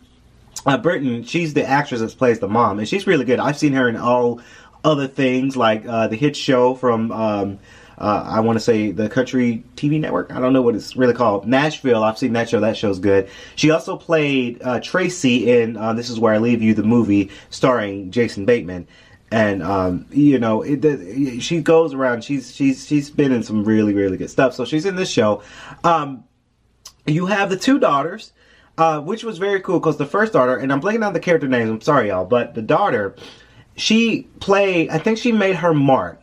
uh, 0.67 0.77
Britton, 0.77 1.23
she's 1.23 1.55
the 1.55 1.65
actress 1.65 2.01
that 2.01 2.17
plays 2.19 2.41
the 2.41 2.49
mom, 2.49 2.81
and 2.81 2.89
she's 2.89 3.07
really 3.07 3.25
good. 3.25 3.39
I've 3.39 3.59
seen 3.59 3.73
her 3.75 3.89
in 3.89 3.97
all 3.97 4.41
other 4.85 5.07
things 5.07 5.57
like 5.57 5.87
uh, 5.87 6.09
the 6.09 6.17
hit 6.17 6.37
show 6.37 6.75
from 6.75 7.13
um, 7.13 7.59
uh, 7.99 8.25
I 8.27 8.41
want 8.41 8.57
to 8.57 8.65
say 8.65 8.93
the 8.93 9.09
country 9.09 9.65
TV 9.75 10.01
network. 10.01 10.33
I 10.33 10.41
don't 10.41 10.53
know 10.53 10.63
what 10.63 10.77
it's 10.77 10.97
really 10.97 11.15
called. 11.15 11.49
Nashville. 11.49 12.05
I've 12.05 12.17
seen 12.19 12.33
that 12.35 12.49
show. 12.49 12.61
That 12.61 12.77
show's 12.77 13.01
good. 13.01 13.29
She 13.57 13.71
also 13.71 13.97
played 13.97 14.63
uh, 14.63 14.81
Tracy 14.81 15.51
in 15.51 15.77
uh, 15.77 15.93
This 15.95 16.09
Is 16.09 16.21
Where 16.21 16.33
I 16.33 16.39
Leave 16.39 16.63
You, 16.63 16.75
the 16.75 16.85
movie 16.85 17.31
starring 17.51 18.11
Jason 18.13 18.45
Bateman. 18.45 18.87
And 19.33 19.63
um, 19.63 20.07
you 20.11 20.39
know, 20.39 20.63
it, 20.63 21.43
she 21.43 21.61
goes 21.61 21.93
around. 21.93 22.23
She's 22.25 22.55
she's 22.55 22.87
she's 22.87 23.11
been 23.11 23.33
in 23.33 23.43
some 23.43 23.65
really 23.65 23.93
really 23.93 24.17
good 24.17 24.31
stuff. 24.31 24.55
So 24.55 24.65
she's 24.65 24.87
in 24.87 24.97
this 24.97 25.11
show. 25.11 25.43
Um, 25.85 26.25
you 27.07 27.27
have 27.27 27.51
the 27.51 27.57
two 27.57 27.79
daughters. 27.79 28.33
Uh, 28.79 29.01
which 29.01 29.25
was 29.25 29.39
very 29.39 29.61
cool 29.61 29.81
because 29.81 29.97
the 29.97 30.07
first 30.07 30.33
daughter, 30.33 30.57
and 30.57 30.73
I'm 30.73 30.81
blanking 30.81 31.05
out 31.05 31.13
the 31.13 31.19
character 31.19 31.49
names. 31.49 31.69
I'm 31.69 31.81
sorry, 31.81 32.11
y'all, 32.11 32.25
but 32.25 32.55
the 32.55 32.63
daughter, 32.63 33.17
she 33.75 34.29
played. 34.39 34.91
I 34.91 34.99
think 34.99 35.19
she 35.19 35.33
made 35.33 35.57
her 35.57 35.75
mark 35.75 36.21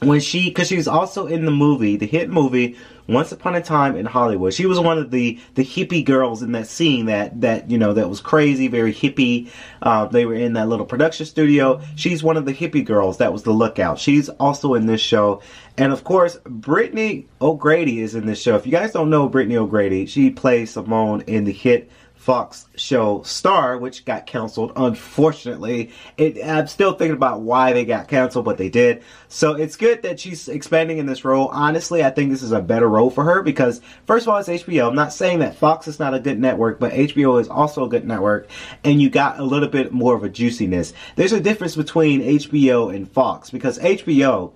when 0.00 0.20
she 0.20 0.50
because 0.50 0.68
she's 0.68 0.86
also 0.86 1.26
in 1.26 1.44
the 1.44 1.50
movie 1.50 1.96
the 1.96 2.06
hit 2.06 2.28
movie 2.28 2.76
once 3.08 3.32
upon 3.32 3.54
a 3.54 3.62
time 3.62 3.96
in 3.96 4.04
hollywood. 4.04 4.52
She 4.52 4.66
was 4.66 4.78
one 4.78 4.98
of 4.98 5.10
the 5.10 5.38
the 5.54 5.64
hippie 5.64 6.04
girls 6.04 6.42
in 6.42 6.52
that 6.52 6.66
scene 6.66 7.06
that 7.06 7.40
that 7.40 7.70
you 7.70 7.78
know 7.78 7.94
that 7.94 8.10
was 8.10 8.20
crazy 8.20 8.68
very 8.68 8.92
hippie. 8.92 9.48
Uh, 9.80 10.06
they 10.06 10.26
were 10.26 10.34
in 10.34 10.52
that 10.54 10.68
little 10.68 10.84
production 10.84 11.24
studio. 11.24 11.80
She's 11.94 12.22
one 12.22 12.36
of 12.36 12.44
the 12.44 12.52
hippie 12.52 12.84
girls 12.84 13.18
that 13.18 13.32
was 13.32 13.44
the 13.44 13.52
lookout. 13.52 13.98
She's 13.98 14.28
also 14.28 14.74
in 14.74 14.86
this 14.86 15.00
show. 15.00 15.40
And 15.78 15.92
of 15.92 16.04
course 16.04 16.38
brittany 16.44 17.26
o'grady 17.40 18.00
is 18.00 18.14
in 18.14 18.26
this 18.26 18.40
show. 18.40 18.56
If 18.56 18.66
you 18.66 18.72
guys 18.72 18.92
don't 18.92 19.10
know 19.10 19.28
brittany 19.28 19.56
o'grady 19.56 20.04
she 20.06 20.30
plays 20.30 20.72
simone 20.72 21.22
in 21.22 21.44
the 21.44 21.52
hit 21.52 21.90
Fox 22.26 22.66
show 22.74 23.22
Star, 23.22 23.78
which 23.78 24.04
got 24.04 24.26
canceled. 24.26 24.72
Unfortunately, 24.74 25.92
it, 26.16 26.44
I'm 26.44 26.66
still 26.66 26.92
thinking 26.92 27.14
about 27.14 27.42
why 27.42 27.72
they 27.72 27.84
got 27.84 28.08
canceled, 28.08 28.44
but 28.44 28.58
they 28.58 28.68
did. 28.68 29.04
So 29.28 29.54
it's 29.54 29.76
good 29.76 30.02
that 30.02 30.18
she's 30.18 30.48
expanding 30.48 30.98
in 30.98 31.06
this 31.06 31.24
role. 31.24 31.46
Honestly, 31.52 32.02
I 32.02 32.10
think 32.10 32.32
this 32.32 32.42
is 32.42 32.50
a 32.50 32.60
better 32.60 32.88
role 32.88 33.10
for 33.10 33.22
her 33.22 33.42
because, 33.42 33.80
first 34.06 34.26
of 34.26 34.32
all, 34.32 34.38
it's 34.38 34.48
HBO. 34.48 34.88
I'm 34.88 34.96
not 34.96 35.12
saying 35.12 35.38
that 35.38 35.56
Fox 35.56 35.86
is 35.86 36.00
not 36.00 36.14
a 36.14 36.18
good 36.18 36.40
network, 36.40 36.80
but 36.80 36.90
HBO 36.90 37.40
is 37.40 37.46
also 37.46 37.84
a 37.84 37.88
good 37.88 38.04
network, 38.04 38.50
and 38.82 39.00
you 39.00 39.08
got 39.08 39.38
a 39.38 39.44
little 39.44 39.68
bit 39.68 39.92
more 39.92 40.16
of 40.16 40.24
a 40.24 40.28
juiciness. 40.28 40.94
There's 41.14 41.32
a 41.32 41.40
difference 41.40 41.76
between 41.76 42.22
HBO 42.22 42.92
and 42.92 43.08
Fox 43.08 43.50
because 43.50 43.78
HBO, 43.78 44.50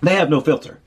they 0.00 0.14
have 0.14 0.30
no 0.30 0.40
filter. 0.40 0.80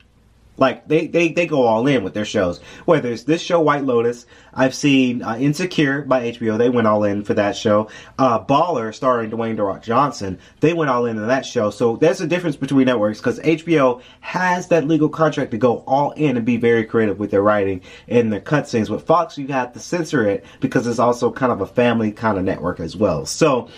Like 0.58 0.86
they, 0.86 1.06
they, 1.06 1.28
they 1.28 1.46
go 1.46 1.62
all 1.62 1.86
in 1.86 2.04
with 2.04 2.14
their 2.14 2.24
shows. 2.24 2.60
Whether 2.84 3.10
it's 3.10 3.24
this 3.24 3.40
show, 3.40 3.60
White 3.60 3.84
Lotus, 3.84 4.26
I've 4.52 4.74
seen 4.74 5.22
uh, 5.22 5.36
Insecure 5.36 6.02
by 6.02 6.30
HBO. 6.32 6.58
They 6.58 6.68
went 6.68 6.86
all 6.86 7.04
in 7.04 7.24
for 7.24 7.34
that 7.34 7.56
show. 7.56 7.88
Uh, 8.18 8.44
Baller, 8.44 8.94
starring 8.94 9.30
Dwayne 9.30 9.56
The 9.56 9.80
Johnson, 9.80 10.38
they 10.60 10.74
went 10.74 10.90
all 10.90 11.06
in 11.06 11.18
on 11.18 11.26
that 11.28 11.46
show. 11.46 11.70
So 11.70 11.96
there's 11.96 12.20
a 12.20 12.26
difference 12.26 12.56
between 12.56 12.86
networks 12.86 13.18
because 13.18 13.40
HBO 13.40 14.02
has 14.20 14.68
that 14.68 14.86
legal 14.86 15.08
contract 15.08 15.52
to 15.52 15.58
go 15.58 15.78
all 15.86 16.10
in 16.12 16.36
and 16.36 16.44
be 16.44 16.58
very 16.58 16.84
creative 16.84 17.18
with 17.18 17.30
their 17.30 17.42
writing 17.42 17.80
and 18.08 18.30
their 18.32 18.40
cutscenes. 18.40 18.90
With 18.90 19.06
Fox, 19.06 19.38
you 19.38 19.46
have 19.48 19.72
to 19.72 19.80
censor 19.80 20.28
it 20.28 20.44
because 20.60 20.86
it's 20.86 20.98
also 20.98 21.32
kind 21.32 21.50
of 21.50 21.62
a 21.62 21.66
family 21.66 22.12
kind 22.12 22.36
of 22.36 22.44
network 22.44 22.78
as 22.78 22.94
well. 22.94 23.24
So 23.24 23.68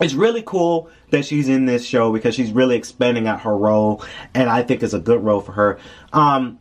it's 0.00 0.14
really 0.14 0.42
cool 0.44 0.90
that 1.10 1.24
she's 1.24 1.48
in 1.48 1.66
this 1.66 1.84
show 1.84 2.12
because 2.12 2.34
she's 2.34 2.52
really 2.52 2.76
expanding 2.76 3.26
out 3.26 3.40
her 3.42 3.56
role, 3.56 4.04
and 4.34 4.48
I 4.50 4.62
think 4.62 4.82
it's 4.82 4.94
a 4.94 4.98
good 4.98 5.22
role 5.22 5.40
for 5.40 5.52
her. 5.52 5.78
Um, 6.12 6.58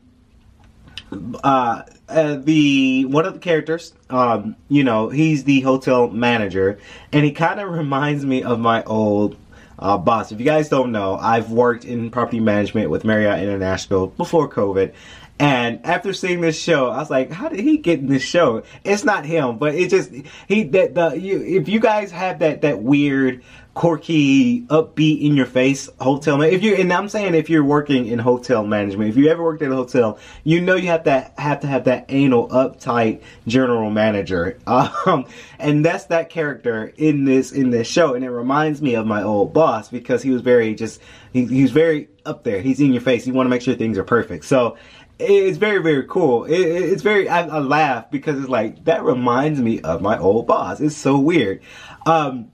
uh, 1.43 1.83
uh, 2.07 2.35
the 2.35 3.05
one 3.05 3.25
of 3.25 3.33
the 3.33 3.39
characters, 3.39 3.93
um, 4.09 4.55
you 4.69 4.83
know, 4.83 5.09
he's 5.09 5.43
the 5.43 5.61
hotel 5.61 6.07
manager, 6.09 6.79
and 7.11 7.25
he 7.25 7.31
kind 7.31 7.59
of 7.59 7.69
reminds 7.77 8.25
me 8.25 8.43
of 8.43 8.59
my 8.59 8.83
old 8.83 9.35
uh, 9.79 9.97
boss. 9.97 10.31
If 10.31 10.39
you 10.39 10.45
guys 10.45 10.69
don't 10.69 10.91
know, 10.91 11.15
I've 11.15 11.51
worked 11.51 11.85
in 11.85 12.11
property 12.11 12.39
management 12.39 12.89
with 12.89 13.03
Marriott 13.03 13.41
International 13.41 14.07
before 14.07 14.49
COVID, 14.49 14.93
and 15.37 15.85
after 15.85 16.13
seeing 16.13 16.39
this 16.39 16.57
show, 16.57 16.89
I 16.89 16.97
was 16.97 17.09
like, 17.09 17.29
how 17.29 17.49
did 17.49 17.59
he 17.59 17.77
get 17.77 17.99
in 17.99 18.07
this 18.07 18.23
show? 18.23 18.63
It's 18.85 19.03
not 19.03 19.25
him, 19.25 19.57
but 19.57 19.75
it 19.75 19.89
just 19.89 20.11
he 20.47 20.63
that 20.63 20.95
the 20.95 21.19
you 21.19 21.41
if 21.41 21.67
you 21.67 21.81
guys 21.81 22.11
have 22.11 22.39
that 22.39 22.61
that 22.61 22.81
weird 22.81 23.43
quirky, 23.73 24.61
upbeat, 24.67 25.21
in 25.21 25.35
your 25.35 25.45
face 25.45 25.89
hotel. 25.99 26.37
Man 26.37 26.51
if 26.51 26.63
you 26.63 26.75
and 26.75 26.91
I'm 26.93 27.09
saying 27.09 27.35
if 27.35 27.49
you're 27.49 27.65
working 27.65 28.07
in 28.07 28.17
hotel 28.19 28.65
management, 28.65 29.09
if 29.09 29.17
you 29.17 29.27
ever 29.27 29.43
worked 29.43 29.61
at 29.61 29.71
a 29.71 29.75
hotel, 29.75 30.17
you 30.45 30.61
know 30.61 30.75
you 30.75 30.87
have 30.87 31.03
to 31.03 31.29
have 31.37 31.59
to 31.59 31.67
have 31.67 31.83
that 31.83 32.05
anal, 32.07 32.47
uptight 32.49 33.21
general 33.45 33.91
manager. 33.91 34.57
Um, 35.05 35.25
and 35.59 35.85
that's 35.85 36.05
that 36.05 36.29
character 36.29 36.93
in 36.97 37.25
this 37.25 37.51
in 37.51 37.69
this 37.69 37.87
show, 37.87 38.13
and 38.13 38.23
it 38.23 38.29
reminds 38.29 38.81
me 38.81 38.95
of 38.95 39.05
my 39.05 39.21
old 39.21 39.53
boss 39.53 39.89
because 39.89 40.23
he 40.23 40.31
was 40.31 40.41
very 40.41 40.73
just 40.73 41.01
he, 41.33 41.45
he 41.45 41.61
was 41.61 41.71
very 41.71 42.07
up 42.25 42.43
there. 42.43 42.61
He's 42.61 42.79
in 42.79 42.93
your 42.93 43.01
face. 43.01 43.27
You 43.27 43.33
want 43.33 43.45
to 43.45 43.49
make 43.49 43.61
sure 43.61 43.75
things 43.75 43.97
are 43.97 44.03
perfect. 44.03 44.45
So 44.45 44.77
it's 45.19 45.57
very 45.57 45.81
very 45.81 46.05
cool. 46.07 46.45
It, 46.45 46.59
it's 46.59 47.01
very 47.01 47.29
I, 47.29 47.47
I, 47.47 47.59
laugh 47.59 48.11
because 48.11 48.39
it's 48.39 48.49
like 48.49 48.83
that 48.85 49.03
reminds 49.03 49.61
me 49.61 49.81
of 49.81 50.01
my 50.01 50.17
old 50.17 50.47
boss. 50.47 50.81
It's 50.81 50.95
so 50.95 51.17
weird. 51.17 51.61
Um, 52.05 52.51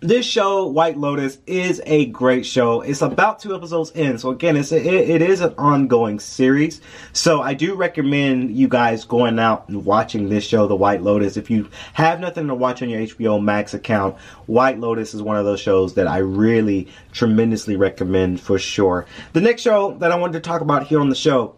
this 0.00 0.24
show 0.24 0.66
white 0.66 0.96
lotus 0.96 1.38
is 1.46 1.82
a 1.84 2.06
great 2.06 2.46
show. 2.46 2.80
It's 2.80 3.02
about 3.02 3.38
two 3.38 3.54
episodes 3.54 3.90
in. 3.90 4.16
So 4.18 4.30
again 4.30 4.56
it's 4.56 4.72
a, 4.72 4.78
it, 4.78 5.10
it 5.10 5.22
is 5.22 5.42
an 5.42 5.54
ongoing 5.58 6.18
series. 6.18 6.80
So 7.12 7.42
i 7.42 7.52
do 7.52 7.74
recommend 7.74 8.56
you 8.56 8.66
guys 8.66 9.04
going 9.04 9.38
out 9.38 9.68
and 9.68 9.84
watching 9.84 10.28
this 10.28 10.44
show 10.44 10.66
the 10.66 10.76
white 10.76 11.02
lotus. 11.02 11.36
If 11.36 11.50
you 11.50 11.68
have 11.92 12.18
nothing 12.18 12.48
to 12.48 12.54
watch 12.54 12.82
on 12.82 12.88
your 12.88 13.00
hbo 13.02 13.42
max 13.42 13.74
account 13.74 14.16
white 14.46 14.78
lotus 14.78 15.12
is 15.12 15.22
one 15.22 15.36
of 15.36 15.44
those 15.44 15.60
shows 15.60 15.94
that 15.94 16.06
i 16.06 16.18
really 16.18 16.88
tremendously 17.12 17.76
recommend 17.76 18.40
for 18.40 18.58
sure. 18.58 19.06
The 19.34 19.40
next 19.42 19.60
show 19.62 19.96
that 19.98 20.12
i 20.12 20.16
wanted 20.16 20.32
to 20.34 20.40
talk 20.40 20.62
about 20.62 20.86
here 20.86 21.00
on 21.00 21.10
the 21.10 21.14
show 21.14 21.56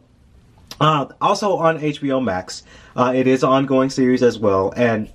uh, 0.83 1.07
also 1.21 1.57
on 1.57 1.79
HBO 1.79 2.23
Max, 2.23 2.65
uh, 2.97 3.13
it 3.15 3.27
is 3.27 3.43
an 3.43 3.51
ongoing 3.51 3.89
series 3.89 4.23
as 4.23 4.39
well. 4.39 4.73
And 4.77 5.09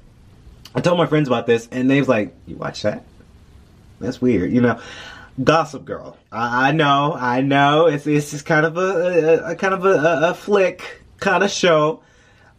I 0.74 0.79
told 0.79 0.97
my 0.97 1.05
friends 1.05 1.27
about 1.27 1.45
this, 1.45 1.67
and 1.71 1.89
they 1.89 2.00
was 2.00 2.07
like, 2.07 2.33
"You 2.45 2.55
watch 2.55 2.83
that? 2.83 3.03
That's 4.00 4.21
weird," 4.21 4.51
you 4.51 4.62
know. 4.62 4.79
Gossip 5.43 5.86
Girl. 5.86 6.17
I, 6.31 6.69
I 6.69 6.71
know, 6.71 7.13
I 7.13 7.41
know. 7.41 7.86
It's 7.88 8.07
it's 8.07 8.31
just 8.31 8.45
kind 8.45 8.65
of 8.65 8.77
a, 8.77 8.79
a, 8.79 9.51
a 9.51 9.55
kind 9.55 9.74
of 9.74 9.86
a, 9.86 10.29
a, 10.29 10.33
flick 10.33 11.03
kind 11.19 11.43
of 11.43 11.51
show. 11.51 12.01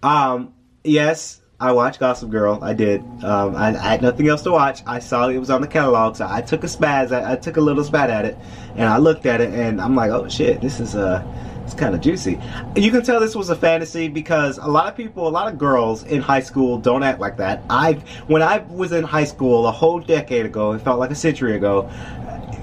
Um, 0.03 0.53
yes, 0.85 1.41
I 1.59 1.73
watched 1.73 1.99
Gossip 1.99 2.31
Girl. 2.31 2.61
I 2.63 2.75
did. 2.75 3.01
Um, 3.25 3.57
I, 3.57 3.69
I, 3.69 3.73
had 3.73 4.03
nothing 4.03 4.29
else 4.29 4.43
to 4.43 4.53
watch. 4.53 4.83
I 4.87 5.01
saw 5.01 5.29
it 5.29 5.39
was 5.39 5.51
on 5.51 5.61
the 5.61 5.67
catalog, 5.67 6.17
so 6.17 6.27
I 6.29 6.41
took 6.41 6.63
a 6.63 6.69
spaz. 6.69 7.11
I, 7.11 7.33
I, 7.33 7.37
took 7.37 7.57
a 7.57 7.61
little 7.61 7.83
spat 7.83 8.11
at 8.11 8.25
it, 8.25 8.37
and 8.77 8.85
I 8.85 8.99
looked 8.99 9.27
at 9.27 9.41
it, 9.41 9.53
and 9.53 9.81
I'm 9.81 9.97
like, 9.97 10.11
oh 10.11 10.29
shit, 10.29 10.61
this 10.61 10.79
is 10.79 10.95
a. 10.95 11.07
Uh, 11.07 11.48
it's 11.69 11.79
kind 11.79 11.95
of 11.95 12.01
juicy. 12.01 12.41
You 12.77 12.91
can 12.91 13.03
tell 13.03 13.21
this 13.21 13.37
was 13.37 13.51
a 13.51 13.57
fantasy 13.57 14.09
because 14.09 14.57
a 14.57 14.67
lot 14.67 14.89
of 14.89 14.97
people, 14.97 15.29
a 15.29 15.31
lot 15.31 15.53
of 15.53 15.59
girls 15.59 16.03
in 16.05 16.23
high 16.23 16.41
school 16.41 16.79
don't 16.79 17.03
act 17.03 17.21
like 17.21 17.37
that. 17.37 17.63
I, 17.69 17.95
when 18.27 18.41
I 18.41 18.59
was 18.71 18.93
in 18.93 19.05
high 19.05 19.25
school 19.25 19.67
a 19.67 19.71
whole 19.71 20.01
decade 20.01 20.47
ago, 20.47 20.73
it 20.73 20.81
felt 20.81 20.99
like 20.99 21.11
a 21.11 21.15
century 21.15 21.57
ago, 21.57 21.91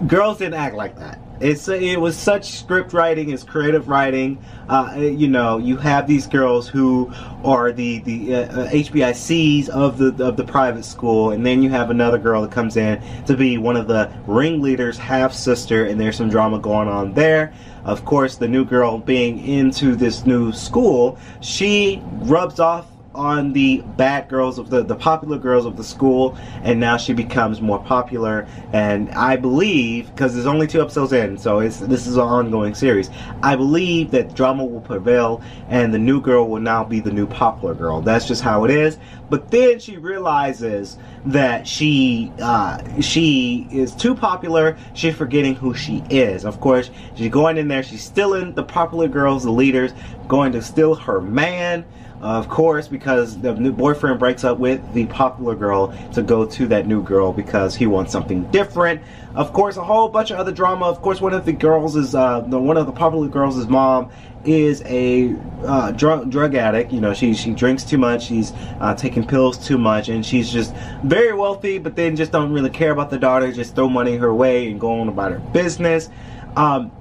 girls 0.07 0.39
didn't 0.39 0.55
act 0.55 0.75
like 0.75 0.97
that. 0.97 1.19
It's 1.39 1.67
it 1.67 1.99
was 1.99 2.15
such 2.15 2.51
script 2.51 2.93
writing, 2.93 3.29
it's 3.29 3.43
creative 3.43 3.89
writing. 3.89 4.43
Uh, 4.69 4.93
you 4.97 5.27
know, 5.27 5.57
you 5.57 5.75
have 5.77 6.07
these 6.07 6.27
girls 6.27 6.67
who 6.67 7.11
are 7.43 7.71
the 7.71 7.99
the 7.99 8.35
uh, 8.35 8.69
HBICs 8.69 9.67
of 9.69 9.97
the 9.97 10.23
of 10.23 10.37
the 10.37 10.45
private 10.45 10.85
school, 10.85 11.31
and 11.31 11.45
then 11.45 11.61
you 11.61 11.69
have 11.69 11.89
another 11.89 12.17
girl 12.17 12.41
that 12.41 12.51
comes 12.51 12.77
in 12.77 13.01
to 13.25 13.35
be 13.35 13.57
one 13.57 13.75
of 13.75 13.87
the 13.87 14.11
ringleaders, 14.27 14.97
half 14.97 15.33
sister, 15.33 15.85
and 15.85 15.99
there's 15.99 16.15
some 16.15 16.29
drama 16.29 16.57
going 16.59 16.87
on 16.87 17.13
there. 17.13 17.53
Of 17.83 18.05
course, 18.05 18.37
the 18.37 18.47
new 18.47 18.65
girl 18.65 18.97
being 18.97 19.45
into 19.45 19.95
this 19.95 20.25
new 20.25 20.51
school, 20.51 21.19
she 21.41 22.01
rubs 22.03 22.59
off 22.59 22.87
on 23.15 23.53
the 23.53 23.81
bad 23.97 24.29
girls 24.29 24.59
of 24.59 24.69
the 24.69 24.83
the 24.83 24.95
popular 24.95 25.37
girls 25.37 25.65
of 25.65 25.77
the 25.77 25.83
school 25.83 26.37
and 26.63 26.79
now 26.79 26.97
she 26.97 27.13
becomes 27.13 27.61
more 27.61 27.79
popular. 27.79 28.47
And 28.73 29.09
i 29.11 29.35
believe 29.35 30.07
because 30.07 30.33
there's 30.33 30.45
only 30.45 30.67
two 30.67 30.81
episodes 30.81 31.13
in 31.13 31.37
so 31.37 31.59
it's 31.59 31.79
this 31.79 32.07
is 32.07 32.17
an 32.17 32.23
ongoing 32.23 32.75
series. 32.75 33.09
I 33.41 33.55
believe 33.55 34.11
that 34.11 34.35
drama 34.35 34.65
will 34.65 34.81
prevail 34.81 35.41
and 35.69 35.93
the 35.93 35.99
new 35.99 36.21
girl 36.21 36.47
will 36.47 36.61
now 36.61 36.83
be 36.83 36.99
the 36.99 37.11
new 37.11 37.25
popular 37.25 37.73
girl. 37.73 38.01
That's 38.01 38.27
just 38.27 38.41
how 38.41 38.65
it 38.65 38.71
is. 38.71 38.97
But 39.29 39.49
then 39.49 39.79
she 39.79 39.97
realizes 39.97 40.97
that 41.25 41.67
she 41.67 42.31
uh, 42.41 43.01
she 43.01 43.67
is 43.71 43.95
too 43.95 44.13
popular. 44.13 44.77
She's 44.93 45.15
forgetting 45.15 45.55
who 45.55 45.73
she 45.73 46.03
is. 46.09 46.45
Of 46.45 46.59
course 46.59 46.91
she's 47.15 47.31
going 47.31 47.57
in 47.57 47.67
there. 47.67 47.81
She's 47.81 48.03
stealing 48.03 48.53
the 48.53 48.63
popular 48.63 49.07
girls 49.07 49.43
the 49.43 49.51
leaders 49.51 49.93
going 50.27 50.51
to 50.51 50.61
steal 50.61 50.95
her 50.95 51.21
man 51.21 51.85
of 52.21 52.47
course, 52.47 52.87
because 52.87 53.39
the 53.39 53.53
new 53.53 53.71
boyfriend 53.71 54.19
breaks 54.19 54.43
up 54.43 54.57
with 54.57 54.93
the 54.93 55.05
popular 55.07 55.55
girl 55.55 55.95
to 56.13 56.21
go 56.21 56.45
to 56.45 56.67
that 56.67 56.87
new 56.87 57.03
girl 57.03 57.33
because 57.33 57.75
he 57.75 57.85
wants 57.87 58.11
something 58.11 58.49
different. 58.51 59.01
Of 59.35 59.53
course, 59.53 59.77
a 59.77 59.83
whole 59.83 60.07
bunch 60.07 60.31
of 60.31 60.37
other 60.37 60.51
drama. 60.51 60.85
Of 60.85 61.01
course, 61.01 61.21
one 61.21 61.33
of 61.33 61.45
the 61.45 61.53
girls 61.53 61.95
is 61.95 62.15
uh, 62.15 62.41
the 62.41 62.59
one 62.59 62.77
of 62.77 62.85
the 62.85 62.93
popular 62.93 63.27
girls' 63.27 63.67
mom 63.67 64.09
is 64.45 64.81
a 64.85 65.35
uh, 65.63 65.91
drug 65.91 66.31
drug 66.31 66.55
addict. 66.55 66.91
You 66.91 67.01
know, 67.01 67.13
she 67.13 67.33
she 67.33 67.51
drinks 67.51 67.83
too 67.83 67.97
much. 67.97 68.27
She's 68.27 68.53
uh, 68.79 68.95
taking 68.95 69.25
pills 69.27 69.57
too 69.57 69.77
much, 69.77 70.09
and 70.09 70.25
she's 70.25 70.49
just 70.49 70.73
very 71.03 71.33
wealthy. 71.33 71.79
But 71.79 71.95
then 71.95 72.15
just 72.15 72.31
don't 72.31 72.51
really 72.51 72.69
care 72.69 72.91
about 72.91 73.09
the 73.09 73.19
daughter. 73.19 73.51
Just 73.51 73.75
throw 73.75 73.89
money 73.89 74.15
her 74.17 74.33
way 74.33 74.71
and 74.71 74.79
go 74.79 75.01
on 75.01 75.09
about 75.09 75.31
her 75.31 75.39
business. 75.39 76.09
Um, 76.55 76.91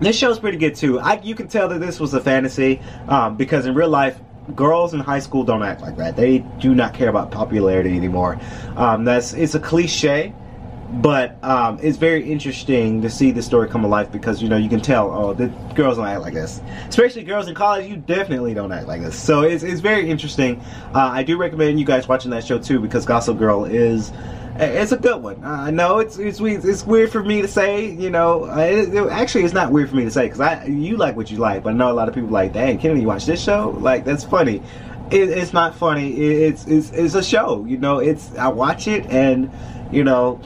this 0.00 0.16
show's 0.16 0.38
pretty 0.38 0.58
good 0.58 0.74
too. 0.74 0.98
I, 1.00 1.20
you 1.20 1.34
can 1.34 1.48
tell 1.48 1.68
that 1.68 1.78
this 1.78 2.00
was 2.00 2.12
a 2.12 2.20
fantasy 2.20 2.80
um, 3.08 3.36
because 3.36 3.66
in 3.66 3.74
real 3.74 3.88
life, 3.88 4.18
girls 4.54 4.92
in 4.94 5.00
high 5.00 5.20
school 5.20 5.44
don't 5.44 5.62
act 5.62 5.80
like 5.80 5.96
that. 5.96 6.16
They 6.16 6.38
do 6.58 6.74
not 6.74 6.94
care 6.94 7.08
about 7.08 7.30
popularity 7.30 7.96
anymore. 7.96 8.38
Um, 8.76 9.04
that's 9.04 9.32
it's 9.32 9.54
a 9.54 9.60
cliche, 9.60 10.34
But 10.94 11.42
um, 11.42 11.78
it's 11.82 11.96
very 11.96 12.30
interesting 12.30 13.00
to 13.00 13.08
see 13.08 13.30
the 13.30 13.42
story 13.42 13.68
come 13.68 13.82
alive 13.82 14.12
because 14.12 14.42
you 14.42 14.48
know 14.48 14.58
you 14.58 14.68
can 14.68 14.80
tell 14.80 15.10
oh 15.10 15.32
the 15.32 15.46
girls 15.74 15.96
don't 15.96 16.06
act 16.06 16.20
like 16.20 16.34
this, 16.34 16.60
especially 16.88 17.22
girls 17.22 17.48
in 17.48 17.54
college. 17.54 17.88
You 17.88 17.96
definitely 17.96 18.52
don't 18.52 18.72
act 18.72 18.86
like 18.86 19.00
this. 19.00 19.18
So 19.18 19.40
it's, 19.40 19.62
it's 19.62 19.80
very 19.80 20.10
interesting. 20.10 20.60
Uh, 20.94 21.10
I 21.12 21.22
do 21.22 21.38
recommend 21.38 21.80
you 21.80 21.86
guys 21.86 22.08
watching 22.08 22.30
that 22.32 22.44
show 22.44 22.58
too 22.58 22.78
because 22.78 23.06
Gossip 23.06 23.38
Girl 23.38 23.64
is 23.64 24.12
it's 24.56 24.92
a 24.92 24.96
good 24.96 25.22
one. 25.22 25.42
I 25.44 25.70
know 25.70 25.98
it's 25.98 26.18
it's 26.18 26.40
it's 26.40 26.84
weird 26.84 27.10
for 27.10 27.22
me 27.22 27.40
to 27.40 27.48
say. 27.48 27.90
You 27.90 28.10
know, 28.10 28.44
it, 28.58 28.94
it, 28.94 29.08
actually, 29.08 29.44
it's 29.44 29.54
not 29.54 29.72
weird 29.72 29.88
for 29.88 29.96
me 29.96 30.04
to 30.04 30.10
say 30.10 30.26
because 30.26 30.40
I 30.40 30.64
you 30.66 30.96
like 30.96 31.16
what 31.16 31.30
you 31.30 31.38
like, 31.38 31.62
but 31.62 31.70
I 31.70 31.72
know 31.72 31.90
a 31.90 31.94
lot 31.94 32.08
of 32.08 32.14
people 32.14 32.30
like, 32.30 32.52
dang, 32.52 32.78
Kennedy, 32.78 33.00
you 33.00 33.06
watch 33.06 33.24
this 33.24 33.42
show? 33.42 33.70
Like 33.80 34.04
that's 34.04 34.24
funny. 34.24 34.62
It, 35.10 35.30
it's 35.30 35.52
not 35.52 35.74
funny. 35.74 36.12
it's 36.12 36.66
it's 36.66 36.90
it's 36.90 37.14
a 37.14 37.22
show. 37.22 37.64
You 37.64 37.78
know, 37.78 37.98
it's 37.98 38.34
I 38.36 38.48
watch 38.48 38.88
it 38.88 39.06
and 39.06 39.50
you 39.90 40.04
know 40.04 40.40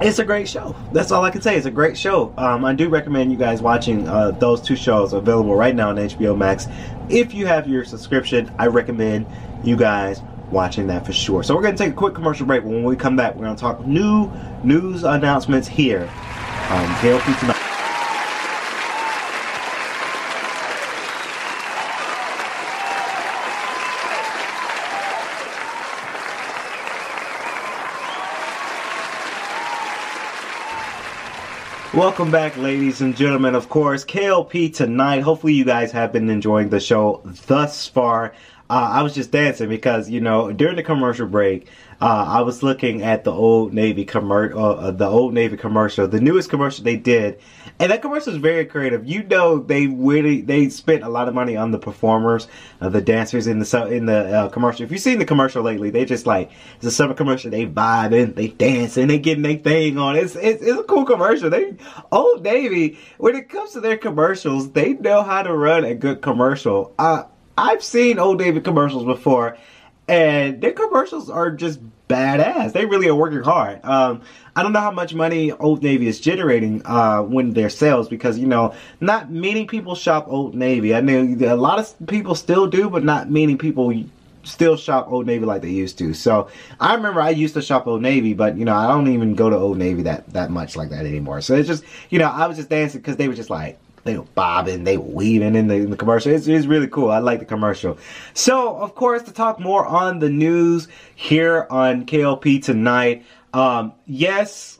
it's 0.00 0.18
a 0.18 0.24
great 0.24 0.48
show. 0.48 0.74
That's 0.92 1.10
all 1.10 1.24
I 1.24 1.30
can 1.30 1.42
say. 1.42 1.56
It's 1.56 1.66
a 1.66 1.70
great 1.70 1.96
show. 1.96 2.32
Um, 2.36 2.64
I 2.64 2.74
do 2.74 2.88
recommend 2.88 3.30
you 3.30 3.36
guys 3.36 3.60
watching 3.60 4.08
uh, 4.08 4.30
those 4.32 4.60
two 4.60 4.76
shows 4.76 5.12
available 5.12 5.54
right 5.54 5.74
now 5.74 5.90
on 5.90 5.96
HBO 5.96 6.36
Max. 6.36 6.68
If 7.08 7.34
you 7.34 7.46
have 7.46 7.68
your 7.68 7.84
subscription, 7.84 8.50
I 8.58 8.68
recommend 8.68 9.26
you 9.62 9.76
guys 9.76 10.22
watching 10.50 10.86
that 10.88 11.04
for 11.04 11.12
sure. 11.12 11.42
So 11.42 11.54
we're 11.54 11.62
going 11.62 11.76
to 11.76 11.84
take 11.84 11.92
a 11.92 11.96
quick 11.96 12.14
commercial 12.14 12.46
break. 12.46 12.64
When 12.64 12.82
we 12.82 12.96
come 12.96 13.16
back, 13.16 13.34
we're 13.34 13.44
going 13.44 13.56
to 13.56 13.60
talk 13.60 13.86
new 13.86 14.30
news 14.64 15.04
announcements 15.04 15.68
here 15.68 16.02
on 16.70 16.86
KLP 16.96 17.38
Tonight. 17.40 17.59
Welcome 32.00 32.30
back, 32.30 32.56
ladies 32.56 33.02
and 33.02 33.14
gentlemen. 33.14 33.54
Of 33.54 33.68
course, 33.68 34.06
KLP 34.06 34.74
tonight. 34.74 35.20
Hopefully, 35.20 35.52
you 35.52 35.66
guys 35.66 35.92
have 35.92 36.14
been 36.14 36.30
enjoying 36.30 36.70
the 36.70 36.80
show 36.80 37.20
thus 37.46 37.86
far 37.86 38.32
uh, 38.70 38.88
I 38.92 39.02
was 39.02 39.16
just 39.16 39.32
dancing 39.32 39.68
because 39.68 40.08
you 40.08 40.20
know 40.20 40.52
during 40.52 40.76
the 40.76 40.84
commercial 40.84 41.26
break, 41.26 41.66
uh, 42.00 42.24
I 42.28 42.40
was 42.42 42.62
looking 42.62 43.02
at 43.02 43.24
the 43.24 43.32
old 43.32 43.74
Navy 43.74 44.04
commercial, 44.04 44.58
uh, 44.58 44.74
uh, 44.74 44.90
the 44.92 45.08
old 45.08 45.34
Navy 45.34 45.56
commercial, 45.56 46.06
the 46.06 46.20
newest 46.20 46.50
commercial 46.50 46.84
they 46.84 46.96
did, 46.96 47.40
and 47.80 47.90
that 47.90 48.00
commercial 48.00 48.32
is 48.32 48.38
very 48.38 48.64
creative. 48.64 49.04
You 49.04 49.24
know, 49.24 49.58
they 49.58 49.88
really 49.88 50.40
they 50.40 50.68
spent 50.68 51.02
a 51.02 51.08
lot 51.08 51.26
of 51.26 51.34
money 51.34 51.56
on 51.56 51.72
the 51.72 51.80
performers, 51.80 52.46
uh, 52.80 52.88
the 52.88 53.00
dancers 53.00 53.48
in 53.48 53.58
the 53.58 53.86
in 53.90 54.06
the 54.06 54.38
uh, 54.38 54.48
commercial. 54.50 54.84
If 54.84 54.92
you've 54.92 55.00
seen 55.00 55.18
the 55.18 55.24
commercial 55.24 55.64
lately, 55.64 55.90
they 55.90 56.04
just 56.04 56.24
like 56.24 56.52
it's 56.76 56.86
a 56.86 56.92
summer 56.92 57.14
commercial. 57.14 57.50
They 57.50 57.66
vibing, 57.66 58.36
they 58.36 58.48
dancing, 58.48 59.08
they 59.08 59.18
getting 59.18 59.42
their 59.42 59.56
thing 59.56 59.98
on. 59.98 60.14
It's, 60.14 60.36
it's 60.36 60.62
it's 60.62 60.78
a 60.78 60.84
cool 60.84 61.04
commercial. 61.04 61.50
They 61.50 61.74
Old 62.12 62.44
Navy 62.44 63.00
when 63.18 63.34
it 63.34 63.48
comes 63.48 63.72
to 63.72 63.80
their 63.80 63.98
commercials, 63.98 64.70
they 64.70 64.92
know 64.92 65.24
how 65.24 65.42
to 65.42 65.52
run 65.52 65.82
a 65.82 65.96
good 65.96 66.22
commercial. 66.22 66.94
Uh, 67.00 67.24
I've 67.60 67.84
seen 67.84 68.18
Old 68.18 68.38
Navy 68.38 68.60
commercials 68.60 69.04
before, 69.04 69.58
and 70.08 70.60
their 70.62 70.72
commercials 70.72 71.28
are 71.28 71.50
just 71.50 71.78
badass. 72.08 72.72
They 72.72 72.86
really 72.86 73.08
are 73.08 73.14
working 73.14 73.42
hard. 73.42 73.84
Um, 73.84 74.22
I 74.56 74.62
don't 74.62 74.72
know 74.72 74.80
how 74.80 74.90
much 74.90 75.14
money 75.14 75.52
Old 75.52 75.82
Navy 75.82 76.08
is 76.08 76.20
generating 76.20 76.82
uh, 76.86 77.22
when 77.22 77.52
their 77.52 77.68
sales 77.68 78.08
because 78.08 78.38
you 78.38 78.46
know 78.46 78.74
not 79.00 79.30
many 79.30 79.66
people 79.66 79.94
shop 79.94 80.26
Old 80.28 80.54
Navy. 80.54 80.94
I 80.94 81.02
mean 81.02 81.42
a 81.44 81.54
lot 81.54 81.78
of 81.78 81.94
people 82.08 82.34
still 82.34 82.66
do, 82.66 82.88
but 82.88 83.04
not 83.04 83.30
many 83.30 83.56
people 83.56 83.92
still 84.42 84.76
shop 84.76 85.12
Old 85.12 85.26
Navy 85.26 85.44
like 85.44 85.60
they 85.60 85.70
used 85.70 85.98
to. 85.98 86.14
So 86.14 86.48
I 86.80 86.94
remember 86.94 87.20
I 87.20 87.30
used 87.30 87.54
to 87.54 87.62
shop 87.62 87.86
Old 87.86 88.00
Navy, 88.00 88.32
but 88.32 88.56
you 88.56 88.64
know 88.64 88.74
I 88.74 88.88
don't 88.88 89.08
even 89.08 89.34
go 89.34 89.50
to 89.50 89.56
Old 89.56 89.76
Navy 89.76 90.02
that 90.02 90.32
that 90.32 90.50
much 90.50 90.76
like 90.76 90.88
that 90.90 91.04
anymore. 91.04 91.42
So 91.42 91.54
it's 91.54 91.68
just 91.68 91.84
you 92.08 92.18
know 92.18 92.28
I 92.28 92.46
was 92.46 92.56
just 92.56 92.70
dancing 92.70 93.00
because 93.02 93.16
they 93.16 93.28
were 93.28 93.34
just 93.34 93.50
like 93.50 93.78
they 94.04 94.16
were 94.16 94.24
bobbing, 94.34 94.84
they 94.84 94.96
were 94.96 95.04
weaving 95.04 95.54
in 95.54 95.68
the, 95.68 95.74
in 95.74 95.90
the 95.90 95.96
commercial. 95.96 96.32
It's, 96.32 96.46
it's, 96.46 96.66
really 96.66 96.88
cool. 96.88 97.10
I 97.10 97.18
like 97.18 97.38
the 97.38 97.44
commercial. 97.44 97.98
So, 98.34 98.76
of 98.76 98.94
course, 98.94 99.22
to 99.24 99.32
talk 99.32 99.60
more 99.60 99.86
on 99.86 100.18
the 100.18 100.30
news 100.30 100.88
here 101.14 101.66
on 101.70 102.06
KLP 102.06 102.62
tonight, 102.62 103.24
um, 103.52 103.92
yes, 104.06 104.78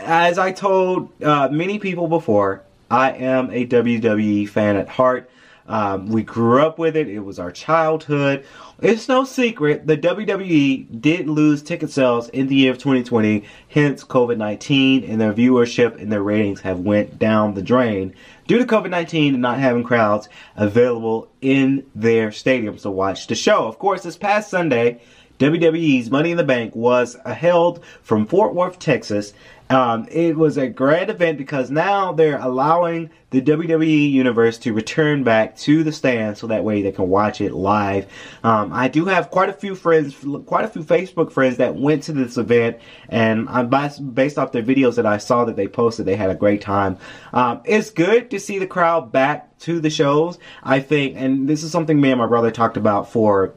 as 0.00 0.38
I 0.38 0.52
told 0.52 1.22
uh, 1.22 1.48
many 1.50 1.78
people 1.78 2.08
before, 2.08 2.62
I 2.90 3.12
am 3.12 3.50
a 3.50 3.66
WWE 3.66 4.48
fan 4.48 4.76
at 4.76 4.88
heart. 4.88 5.30
Um, 5.68 6.08
we 6.08 6.22
grew 6.22 6.62
up 6.62 6.78
with 6.78 6.96
it. 6.96 7.08
It 7.08 7.20
was 7.20 7.38
our 7.38 7.52
childhood. 7.52 8.46
It's 8.80 9.06
no 9.06 9.24
secret 9.24 9.86
the 9.86 9.98
WWE 9.98 11.00
did 11.00 11.28
lose 11.28 11.62
ticket 11.62 11.90
sales 11.90 12.30
in 12.30 12.46
the 12.46 12.54
year 12.54 12.70
of 12.70 12.78
2020, 12.78 13.44
hence 13.68 14.02
COVID-19, 14.02 15.08
and 15.08 15.20
their 15.20 15.34
viewership 15.34 16.00
and 16.00 16.10
their 16.10 16.22
ratings 16.22 16.62
have 16.62 16.80
went 16.80 17.18
down 17.18 17.52
the 17.52 17.62
drain 17.62 18.14
due 18.48 18.58
to 18.58 18.64
COVID-19 18.64 19.34
and 19.34 19.42
not 19.42 19.60
having 19.60 19.84
crowds 19.84 20.28
available 20.56 21.28
in 21.40 21.86
their 21.94 22.30
stadiums 22.30 22.82
to 22.82 22.90
watch 22.90 23.28
the 23.28 23.34
show. 23.36 23.68
Of 23.68 23.78
course, 23.78 24.02
this 24.02 24.16
past 24.16 24.50
Sunday, 24.50 25.00
WWE's 25.38 26.10
Money 26.10 26.32
in 26.32 26.36
the 26.36 26.44
Bank 26.44 26.74
was 26.74 27.16
held 27.24 27.84
from 28.02 28.26
Fort 28.26 28.54
Worth, 28.54 28.78
Texas. 28.78 29.32
Um, 29.70 30.08
it 30.10 30.36
was 30.36 30.56
a 30.56 30.66
great 30.66 31.10
event 31.10 31.38
because 31.38 31.70
now 31.70 32.12
they're 32.12 32.38
allowing 32.38 33.10
the 33.30 33.42
WWE 33.42 34.10
universe 34.10 34.56
to 34.58 34.72
return 34.72 35.22
back 35.22 35.56
to 35.58 35.84
the 35.84 35.92
stand 35.92 36.38
so 36.38 36.46
that 36.46 36.64
way 36.64 36.80
they 36.80 36.90
can 36.90 37.08
watch 37.08 37.42
it 37.42 37.52
live. 37.52 38.10
Um, 38.42 38.72
I 38.72 38.88
do 38.88 39.04
have 39.04 39.30
quite 39.30 39.50
a 39.50 39.52
few 39.52 39.74
friends, 39.74 40.16
quite 40.46 40.64
a 40.64 40.68
few 40.68 40.82
Facebook 40.82 41.30
friends 41.30 41.58
that 41.58 41.76
went 41.76 42.04
to 42.04 42.12
this 42.12 42.38
event, 42.38 42.78
and 43.10 43.46
I'm 43.50 43.68
based 44.14 44.38
off 44.38 44.52
their 44.52 44.62
videos 44.62 44.94
that 44.94 45.06
I 45.06 45.18
saw 45.18 45.44
that 45.44 45.56
they 45.56 45.68
posted, 45.68 46.06
they 46.06 46.16
had 46.16 46.30
a 46.30 46.34
great 46.34 46.62
time. 46.62 46.96
Um, 47.34 47.60
it's 47.64 47.90
good 47.90 48.30
to 48.30 48.40
see 48.40 48.58
the 48.58 48.66
crowd 48.66 49.12
back 49.12 49.58
to 49.60 49.80
the 49.80 49.90
shows. 49.90 50.38
I 50.62 50.80
think, 50.80 51.14
and 51.16 51.46
this 51.46 51.62
is 51.62 51.70
something 51.70 52.00
me 52.00 52.10
and 52.10 52.18
my 52.18 52.26
brother 52.26 52.50
talked 52.50 52.78
about 52.78 53.12
for 53.12 53.54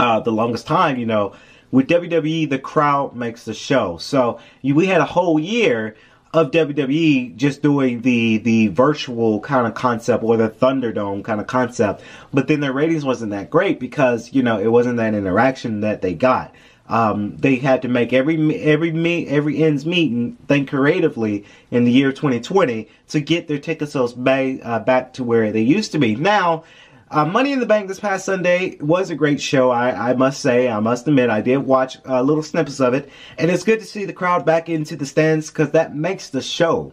uh, 0.00 0.18
the 0.18 0.32
longest 0.32 0.66
time, 0.66 0.98
you 0.98 1.04
know, 1.04 1.34
with 1.70 1.86
WWE, 1.86 2.48
the 2.48 2.58
crowd 2.58 3.14
makes 3.14 3.44
the 3.44 3.52
show. 3.52 3.98
So 3.98 4.40
you, 4.62 4.74
we 4.74 4.86
had 4.86 5.02
a 5.02 5.04
whole 5.04 5.38
year 5.38 5.94
of 6.32 6.50
WWE 6.52 7.36
just 7.36 7.60
doing 7.60 8.00
the 8.00 8.38
the 8.38 8.68
virtual 8.68 9.40
kind 9.40 9.66
of 9.66 9.74
concept 9.74 10.24
or 10.24 10.36
the 10.36 10.48
Thunderdome 10.48 11.22
kind 11.22 11.40
of 11.40 11.46
concept, 11.46 12.02
but 12.32 12.48
then 12.48 12.60
their 12.60 12.72
ratings 12.72 13.04
wasn't 13.04 13.32
that 13.32 13.50
great 13.50 13.78
because 13.78 14.32
you 14.32 14.42
know 14.42 14.58
it 14.58 14.68
wasn't 14.68 14.96
that 14.96 15.12
interaction 15.12 15.80
that 15.80 16.00
they 16.00 16.14
got. 16.14 16.54
Um, 16.88 17.36
they 17.36 17.56
had 17.56 17.82
to 17.82 17.88
make 17.88 18.12
every 18.12 18.56
every 18.62 18.92
me 18.92 19.26
every 19.26 19.62
ends 19.62 19.84
meet 19.84 20.12
and 20.12 20.38
think 20.48 20.70
creatively 20.70 21.44
in 21.70 21.84
the 21.84 21.92
year 21.92 22.10
2020 22.10 22.88
to 23.08 23.20
get 23.20 23.48
their 23.48 23.58
ticket 23.58 23.90
sales 23.90 24.14
back 24.14 24.60
uh, 24.62 24.78
back 24.78 25.12
to 25.14 25.24
where 25.24 25.52
they 25.52 25.62
used 25.62 25.92
to 25.92 25.98
be. 25.98 26.14
Now 26.16 26.64
uh, 27.10 27.24
Money 27.24 27.52
in 27.52 27.58
the 27.58 27.66
Bank 27.66 27.88
this 27.88 27.98
past 27.98 28.24
Sunday 28.24 28.76
was 28.80 29.10
a 29.10 29.16
great 29.16 29.40
show. 29.40 29.70
I, 29.70 30.10
I 30.10 30.14
must 30.14 30.40
say, 30.40 30.68
I 30.68 30.78
must 30.78 31.08
admit, 31.08 31.28
I 31.28 31.40
did 31.40 31.58
watch 31.58 31.98
uh, 32.08 32.22
little 32.22 32.42
snippets 32.42 32.80
of 32.80 32.94
it, 32.94 33.10
and 33.36 33.50
it's 33.50 33.64
good 33.64 33.80
to 33.80 33.86
see 33.86 34.04
the 34.04 34.12
crowd 34.12 34.46
back 34.46 34.68
into 34.68 34.94
the 34.94 35.06
stands 35.06 35.50
because 35.50 35.72
that 35.72 35.94
makes 35.94 36.30
the 36.30 36.40
show. 36.40 36.92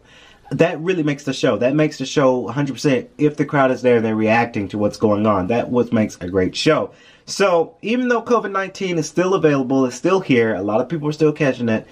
That 0.49 0.79
really 0.79 1.03
makes 1.03 1.25
the 1.25 1.33
show. 1.33 1.57
That 1.57 1.75
makes 1.75 1.99
the 1.99 2.05
show 2.05 2.47
100% 2.47 3.07
if 3.17 3.37
the 3.37 3.45
crowd 3.45 3.69
is 3.69 3.81
there 3.81 4.01
they're 4.01 4.15
reacting 4.15 4.67
to 4.69 4.77
what's 4.77 4.97
going 4.97 5.27
on. 5.27 5.47
That 5.47 5.69
what 5.69 5.93
makes 5.93 6.17
a 6.19 6.27
great 6.27 6.55
show. 6.55 6.91
So 7.25 7.75
even 7.81 8.07
though 8.07 8.21
COVID 8.21 8.51
19 8.51 8.97
is 8.97 9.07
still 9.07 9.35
available, 9.35 9.85
it's 9.85 9.97
still 9.97 10.21
here, 10.21 10.55
a 10.55 10.63
lot 10.63 10.81
of 10.81 10.89
people 10.89 11.09
are 11.09 11.13
still 11.13 11.33
catching 11.33 11.69
it. 11.69 11.85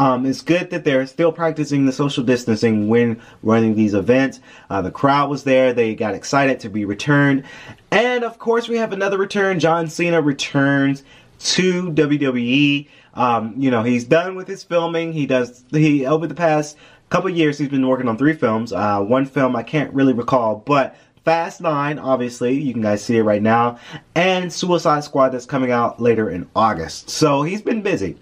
Um, 0.00 0.24
it's 0.24 0.40
good 0.40 0.70
that 0.70 0.84
they're 0.84 1.06
still 1.06 1.30
practicing 1.30 1.84
the 1.84 1.92
social 1.92 2.24
distancing 2.24 2.88
when 2.88 3.20
running 3.42 3.74
these 3.74 3.92
events. 3.92 4.40
Uh, 4.70 4.80
the 4.80 4.90
crowd 4.90 5.28
was 5.28 5.44
there. 5.44 5.74
They 5.74 5.94
got 5.94 6.14
excited 6.14 6.58
to 6.60 6.70
be 6.70 6.86
returned. 6.86 7.44
And 7.90 8.24
of 8.24 8.38
course, 8.38 8.66
we 8.66 8.78
have 8.78 8.94
another 8.94 9.18
return. 9.18 9.60
John 9.60 9.88
Cena 9.88 10.22
returns 10.22 11.02
to 11.40 11.90
WWE. 11.92 12.88
Um, 13.12 13.52
you 13.58 13.70
know, 13.70 13.82
he's 13.82 14.04
done 14.04 14.36
with 14.36 14.48
his 14.48 14.64
filming. 14.64 15.12
He 15.12 15.26
does, 15.26 15.64
he, 15.70 16.06
over 16.06 16.26
the 16.26 16.34
past 16.34 16.78
couple 17.10 17.28
years, 17.28 17.58
he's 17.58 17.68
been 17.68 17.86
working 17.86 18.08
on 18.08 18.16
three 18.16 18.32
films. 18.32 18.72
Uh, 18.72 19.02
one 19.02 19.26
film 19.26 19.54
I 19.54 19.62
can't 19.62 19.92
really 19.92 20.14
recall, 20.14 20.62
but 20.64 20.96
Fast 21.26 21.60
9, 21.60 21.98
obviously, 21.98 22.58
you 22.58 22.72
can 22.72 22.80
guys 22.80 23.04
see 23.04 23.18
it 23.18 23.22
right 23.22 23.42
now, 23.42 23.78
and 24.14 24.50
Suicide 24.50 25.04
Squad 25.04 25.28
that's 25.28 25.44
coming 25.44 25.70
out 25.70 26.00
later 26.00 26.30
in 26.30 26.48
August. 26.56 27.10
So 27.10 27.42
he's 27.42 27.60
been 27.60 27.82
busy 27.82 28.16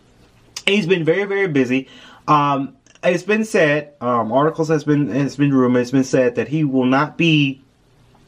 he's 0.68 0.87
been 0.87 1.04
very, 1.04 1.24
very 1.24 1.48
busy. 1.48 1.88
Um, 2.26 2.76
it's 3.02 3.22
been 3.22 3.44
said, 3.44 3.94
um, 4.00 4.33
articles 4.33 4.68
has 4.68 4.85
been 4.85 5.11
it's 5.11 5.37
been 5.37 5.54
rumored, 5.54 5.83
it's 5.83 5.90
been 5.90 6.04
said 6.04 6.35
that 6.35 6.48
he 6.48 6.64
will 6.64 6.85
not 6.85 7.16
be 7.16 7.62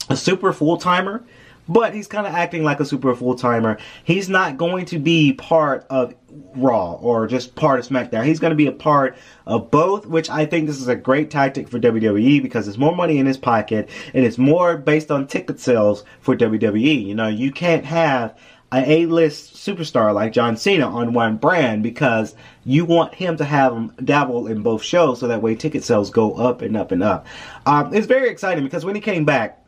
a 0.09 0.17
super 0.17 0.53
full 0.53 0.77
timer, 0.77 1.25
but 1.69 1.95
he's 1.95 2.07
kind 2.07 2.27
of 2.27 2.35
acting 2.35 2.65
like 2.65 2.81
a 2.81 2.85
super 2.85 3.15
full 3.15 3.35
timer. 3.35 3.79
He's 4.05 4.29
not 4.29 4.57
going 4.57 4.87
to 4.87 4.99
be 4.99 5.33
part 5.33 5.87
of 5.91 6.15
Raw 6.55 6.95
or 6.95 7.27
just 7.27 7.55
part 7.55 7.79
of 7.79 7.87
SmackDown. 7.87 8.25
He's 8.25 8.41
going 8.41 8.51
to 8.51 8.57
be 8.57 8.67
a 8.67 8.73
part 8.73 9.17
of 9.47 9.71
both, 9.71 10.07
which 10.07 10.31
I 10.31 10.47
think 10.47 10.67
this 10.67 10.81
is 10.81 10.89
a 10.89 10.97
great 10.97 11.31
tactic 11.31 11.69
for 11.69 11.79
WWE 11.79 12.43
because 12.43 12.67
there's 12.67 12.79
more 12.79 12.95
money 12.95 13.19
in 13.19 13.27
his 13.27 13.37
pocket 13.37 13.89
and 14.15 14.25
it's 14.25 14.39
more 14.39 14.77
based 14.77 15.11
on 15.11 15.27
ticket 15.27 15.61
sales 15.61 16.05
for 16.21 16.37
WWE. 16.37 17.07
You 17.07 17.15
know, 17.15 17.29
you 17.29 17.53
can't 17.53 17.85
have 17.85 18.37
an 18.73 18.85
A-list 18.85 19.55
superstar 19.55 20.15
like 20.15 20.33
John 20.33 20.57
Cena 20.57 20.89
on 20.89 21.13
one 21.13 21.37
brand 21.37 21.83
because 21.83 22.37
you 22.65 22.85
want 22.85 23.15
him 23.15 23.37
to 23.39 23.45
have 23.45 23.73
him 23.73 23.93
dabble 24.05 24.47
in 24.47 24.63
both 24.63 24.83
shows 24.83 25.21
so 25.21 25.29
that 25.29 25.43
way 25.43 25.55
ticket 25.55 25.83
sales 25.83 26.11
go 26.11 26.35
up 26.35 26.63
and 26.63 26.77
up 26.77 26.93
and 26.93 27.03
up. 27.03 27.27
Um, 27.67 27.93
it's 27.93 28.07
very 28.07 28.29
exciting 28.31 28.63
because 28.65 28.85
when 28.85 28.95
he 28.95 29.01
came 29.01 29.25
back, 29.25 29.65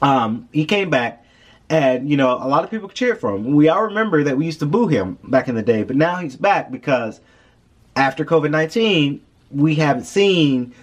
um, 0.00 0.48
he 0.52 0.64
came 0.64 0.88
back 0.88 1.24
and 1.68 2.08
you 2.08 2.16
know 2.16 2.34
a 2.34 2.46
lot 2.46 2.64
of 2.64 2.70
people 2.70 2.88
cheered 2.88 3.18
for 3.18 3.34
him. 3.34 3.54
We 3.54 3.68
all 3.68 3.84
remember 3.84 4.22
that 4.24 4.36
we 4.36 4.46
used 4.46 4.60
to 4.60 4.66
boo 4.66 4.86
him 4.86 5.18
back 5.24 5.48
in 5.48 5.54
the 5.54 5.62
day, 5.62 5.82
but 5.82 5.96
now 5.96 6.16
he's 6.16 6.36
back 6.36 6.70
because 6.70 7.20
after 7.96 8.24
COVID 8.24 8.50
nineteen, 8.50 9.20
we 9.50 9.74
haven't 9.76 10.04
seen 10.04 10.74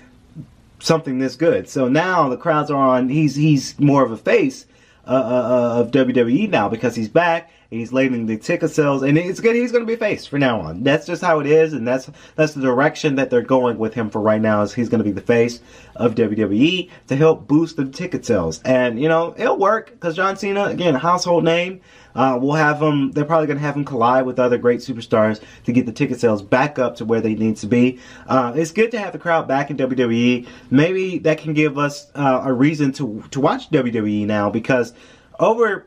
something 0.80 1.20
this 1.20 1.36
good. 1.36 1.70
So 1.70 1.88
now 1.88 2.28
the 2.28 2.38
crowds 2.38 2.72
are 2.72 2.76
on. 2.76 3.10
He's 3.10 3.36
he's 3.36 3.80
more 3.80 4.04
of 4.04 4.12
a 4.12 4.18
face 4.18 4.66
uh, 5.06 5.12
uh, 5.12 5.14
uh 5.14 5.82
of 5.82 5.92
WWE 5.92 6.50
now 6.50 6.70
because 6.70 6.96
he's 6.96 7.10
back. 7.10 7.52
And 7.72 7.80
he's 7.80 7.94
leading 7.94 8.26
the 8.26 8.36
ticket 8.36 8.72
sales, 8.72 9.04
and 9.04 9.16
it's 9.16 9.40
good. 9.40 9.56
He's 9.56 9.72
going 9.72 9.84
to 9.84 9.88
be 9.88 9.94
a 9.94 9.98
face 9.98 10.34
now 10.34 10.60
on. 10.60 10.82
That's 10.82 11.06
just 11.06 11.22
how 11.22 11.40
it 11.40 11.46
is, 11.46 11.74
and 11.74 11.88
that's 11.88 12.10
that's 12.34 12.54
the 12.54 12.62
direction 12.62 13.14
that 13.18 13.30
they're 13.30 13.44
going 13.44 13.78
with 13.78 13.94
him 13.94 14.10
for 14.10 14.20
right 14.20 14.42
now. 14.42 14.64
Is 14.64 14.74
he's 14.74 14.90
going 14.90 14.98
to 14.98 15.04
be 15.04 15.12
the 15.12 15.22
face 15.22 15.60
of 15.96 16.16
WWE 16.16 16.90
to 17.10 17.16
help 17.16 17.48
boost 17.48 17.78
the 17.78 17.86
ticket 17.86 18.26
sales, 18.26 18.60
and 18.64 19.00
you 19.00 19.08
know 19.08 19.36
it'll 19.38 19.60
work 19.60 19.92
because 19.92 20.16
John 20.16 20.36
Cena 20.36 20.64
again, 20.64 20.96
household 20.96 21.44
name. 21.44 21.82
Uh, 22.16 22.38
we'll 22.42 22.54
have 22.54 22.80
them, 22.80 23.12
They're 23.12 23.26
probably 23.26 23.48
going 23.48 23.58
to 23.58 23.64
have 23.64 23.76
them 23.76 23.86
collide 23.86 24.26
with 24.26 24.40
other 24.40 24.58
great 24.58 24.80
superstars 24.80 25.42
to 25.66 25.72
get 25.72 25.86
the 25.86 25.92
ticket 25.92 26.20
sales 26.20 26.42
back 26.42 26.80
up 26.80 26.96
to 26.98 27.06
where 27.06 27.22
they 27.22 27.36
need 27.36 27.58
to 27.58 27.68
be. 27.68 28.00
Uh, 28.28 28.54
it's 28.56 28.72
good 28.72 28.92
to 28.92 29.00
have 29.00 29.14
the 29.14 29.20
crowd 29.20 29.48
back 29.48 29.70
in 29.70 29.78
WWE. 29.78 30.48
Maybe 30.72 31.20
that 31.20 31.38
can 31.38 31.54
give 31.54 31.78
us 31.78 32.08
uh, 32.16 32.42
a 32.44 32.54
reason 32.54 32.92
to 32.94 33.24
to 33.32 33.40
watch 33.40 33.70
WWE 33.70 34.26
now 34.26 34.50
because 34.50 34.94
over 35.40 35.86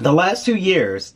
the 0.00 0.12
last 0.12 0.44
two 0.44 0.56
years, 0.56 1.14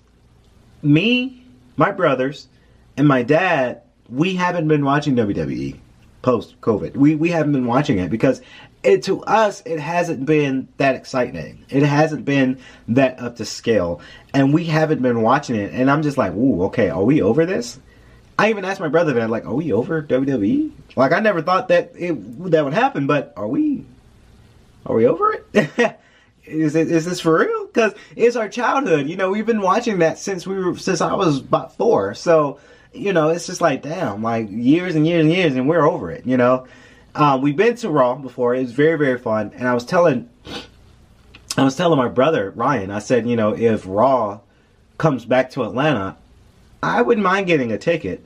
me, 0.82 1.44
my 1.76 1.90
brothers, 1.90 2.48
and 2.96 3.06
my 3.06 3.22
dad, 3.22 3.82
we 4.08 4.34
haven't 4.34 4.68
been 4.68 4.84
watching 4.84 5.16
WWE 5.16 5.78
post 6.22 6.60
COVID. 6.60 6.96
We 6.96 7.14
we 7.14 7.30
haven't 7.30 7.52
been 7.52 7.66
watching 7.66 7.98
it 7.98 8.10
because 8.10 8.42
it 8.82 9.02
to 9.04 9.22
us 9.24 9.62
it 9.66 9.78
hasn't 9.78 10.24
been 10.24 10.68
that 10.78 10.94
exciting. 10.94 11.64
It 11.68 11.82
hasn't 11.82 12.24
been 12.24 12.58
that 12.88 13.20
up 13.20 13.36
to 13.36 13.44
scale, 13.44 14.00
and 14.32 14.54
we 14.54 14.64
haven't 14.64 15.02
been 15.02 15.22
watching 15.22 15.56
it. 15.56 15.72
And 15.72 15.90
I'm 15.90 16.02
just 16.02 16.16
like, 16.16 16.32
ooh, 16.32 16.64
okay, 16.64 16.88
are 16.88 17.04
we 17.04 17.22
over 17.22 17.46
this? 17.46 17.78
I 18.38 18.48
even 18.48 18.64
asked 18.64 18.80
my 18.80 18.88
brother 18.88 19.12
that, 19.14 19.28
like, 19.28 19.44
are 19.44 19.54
we 19.54 19.72
over 19.72 20.02
WWE? 20.02 20.72
Like, 20.96 21.12
I 21.12 21.20
never 21.20 21.42
thought 21.42 21.68
that 21.68 21.92
it 21.94 22.12
that 22.50 22.64
would 22.64 22.72
happen, 22.72 23.06
but 23.06 23.34
are 23.36 23.48
we? 23.48 23.84
Are 24.86 24.96
we 24.96 25.06
over 25.06 25.34
it? 25.34 25.98
is 26.44 26.74
it 26.74 26.90
is 26.90 27.04
this 27.04 27.20
for 27.20 27.38
real? 27.38 27.66
Because 27.66 27.92
it's 28.16 28.36
our 28.36 28.48
childhood. 28.48 29.08
You 29.08 29.16
know, 29.16 29.30
we've 29.30 29.46
been 29.46 29.60
watching 29.60 29.98
that 29.98 30.18
since 30.18 30.46
we 30.46 30.56
were 30.56 30.76
since 30.78 31.02
I 31.02 31.12
was 31.14 31.40
about 31.40 31.76
four. 31.76 32.14
So, 32.14 32.58
you 32.94 33.12
know, 33.12 33.28
it's 33.28 33.46
just 33.46 33.60
like 33.60 33.82
damn, 33.82 34.22
like 34.22 34.48
years 34.50 34.94
and 34.94 35.06
years 35.06 35.26
and 35.26 35.34
years, 35.34 35.54
and 35.54 35.68
we're 35.68 35.86
over 35.86 36.10
it. 36.10 36.24
You 36.24 36.38
know, 36.38 36.66
uh, 37.14 37.38
we've 37.40 37.56
been 37.56 37.74
to 37.76 37.90
Raw 37.90 38.14
before. 38.16 38.54
It 38.54 38.62
was 38.62 38.72
very 38.72 38.98
very 38.98 39.18
fun, 39.18 39.52
and 39.54 39.66
I 39.66 39.74
was 39.74 39.84
telling, 39.84 40.28
I 41.56 41.64
was 41.64 41.76
telling 41.76 41.98
my 41.98 42.08
brother 42.08 42.50
Ryan. 42.50 42.90
I 42.90 42.98
said, 42.98 43.28
you 43.28 43.36
know, 43.36 43.54
if 43.54 43.84
Raw 43.86 44.40
comes 44.98 45.24
back 45.24 45.50
to 45.52 45.64
Atlanta, 45.64 46.16
I 46.82 47.02
wouldn't 47.02 47.24
mind 47.24 47.46
getting 47.46 47.72
a 47.72 47.78
ticket. 47.78 48.24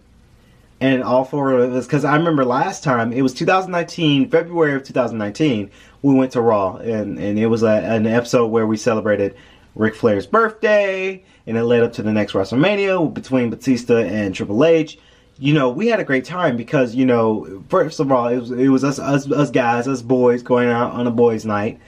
And 0.81 1.03
all 1.03 1.25
four 1.25 1.53
of 1.53 1.73
us, 1.73 1.87
because 1.87 2.05
I 2.05 2.17
remember 2.17 2.45
last 2.45 2.85
time 2.85 3.13
it 3.13 3.23
was 3.23 3.33
2019, 3.33 4.29
February 4.29 4.75
of 4.75 4.83
2019 4.83 5.71
we 6.05 6.15
went 6.15 6.33
to 6.33 6.43
Raw, 6.43 6.77
and, 6.77 7.19
and 7.19 7.39
it 7.39 7.47
was 7.47 7.63
a, 7.63 7.71
an 7.71 8.07
episode 8.07 8.49
where 8.49 8.67
we 8.67 8.77
celebrated 8.77 9.35
Ric 9.75 9.95
Flair's 9.95 10.27
birthday, 10.27 11.25
and 11.47 11.57
it 11.57 11.65
led 11.65 11.83
up 11.83 11.95
to 11.95 12.03
the 12.03 12.13
next 12.13 12.35
WrestleMania 12.35 13.15
between 13.15 13.49
Batista 13.49 14.01
and 14.01 14.35
Triple 14.35 14.63
H. 14.67 14.99
You 15.39 15.53
know, 15.53 15.71
we 15.71 15.89
had 15.89 15.99
a 15.99 16.05
great 16.05 16.25
time 16.25 16.57
because 16.57 16.95
you 16.95 17.07
know, 17.07 17.65
first 17.69 18.01
of 18.01 18.13
all, 18.13 18.29
it 18.29 18.39
was 18.39 18.51
it 18.51 18.69
was 18.69 18.85
us 18.85 18.99
us 18.99 19.31
us 19.31 19.51
guys, 19.51 19.89
us 19.89 20.03
boys 20.03 20.43
going 20.43 20.69
out 20.69 20.93
on 20.93 21.07
a 21.07 21.11
boys' 21.11 21.45
night. 21.45 21.81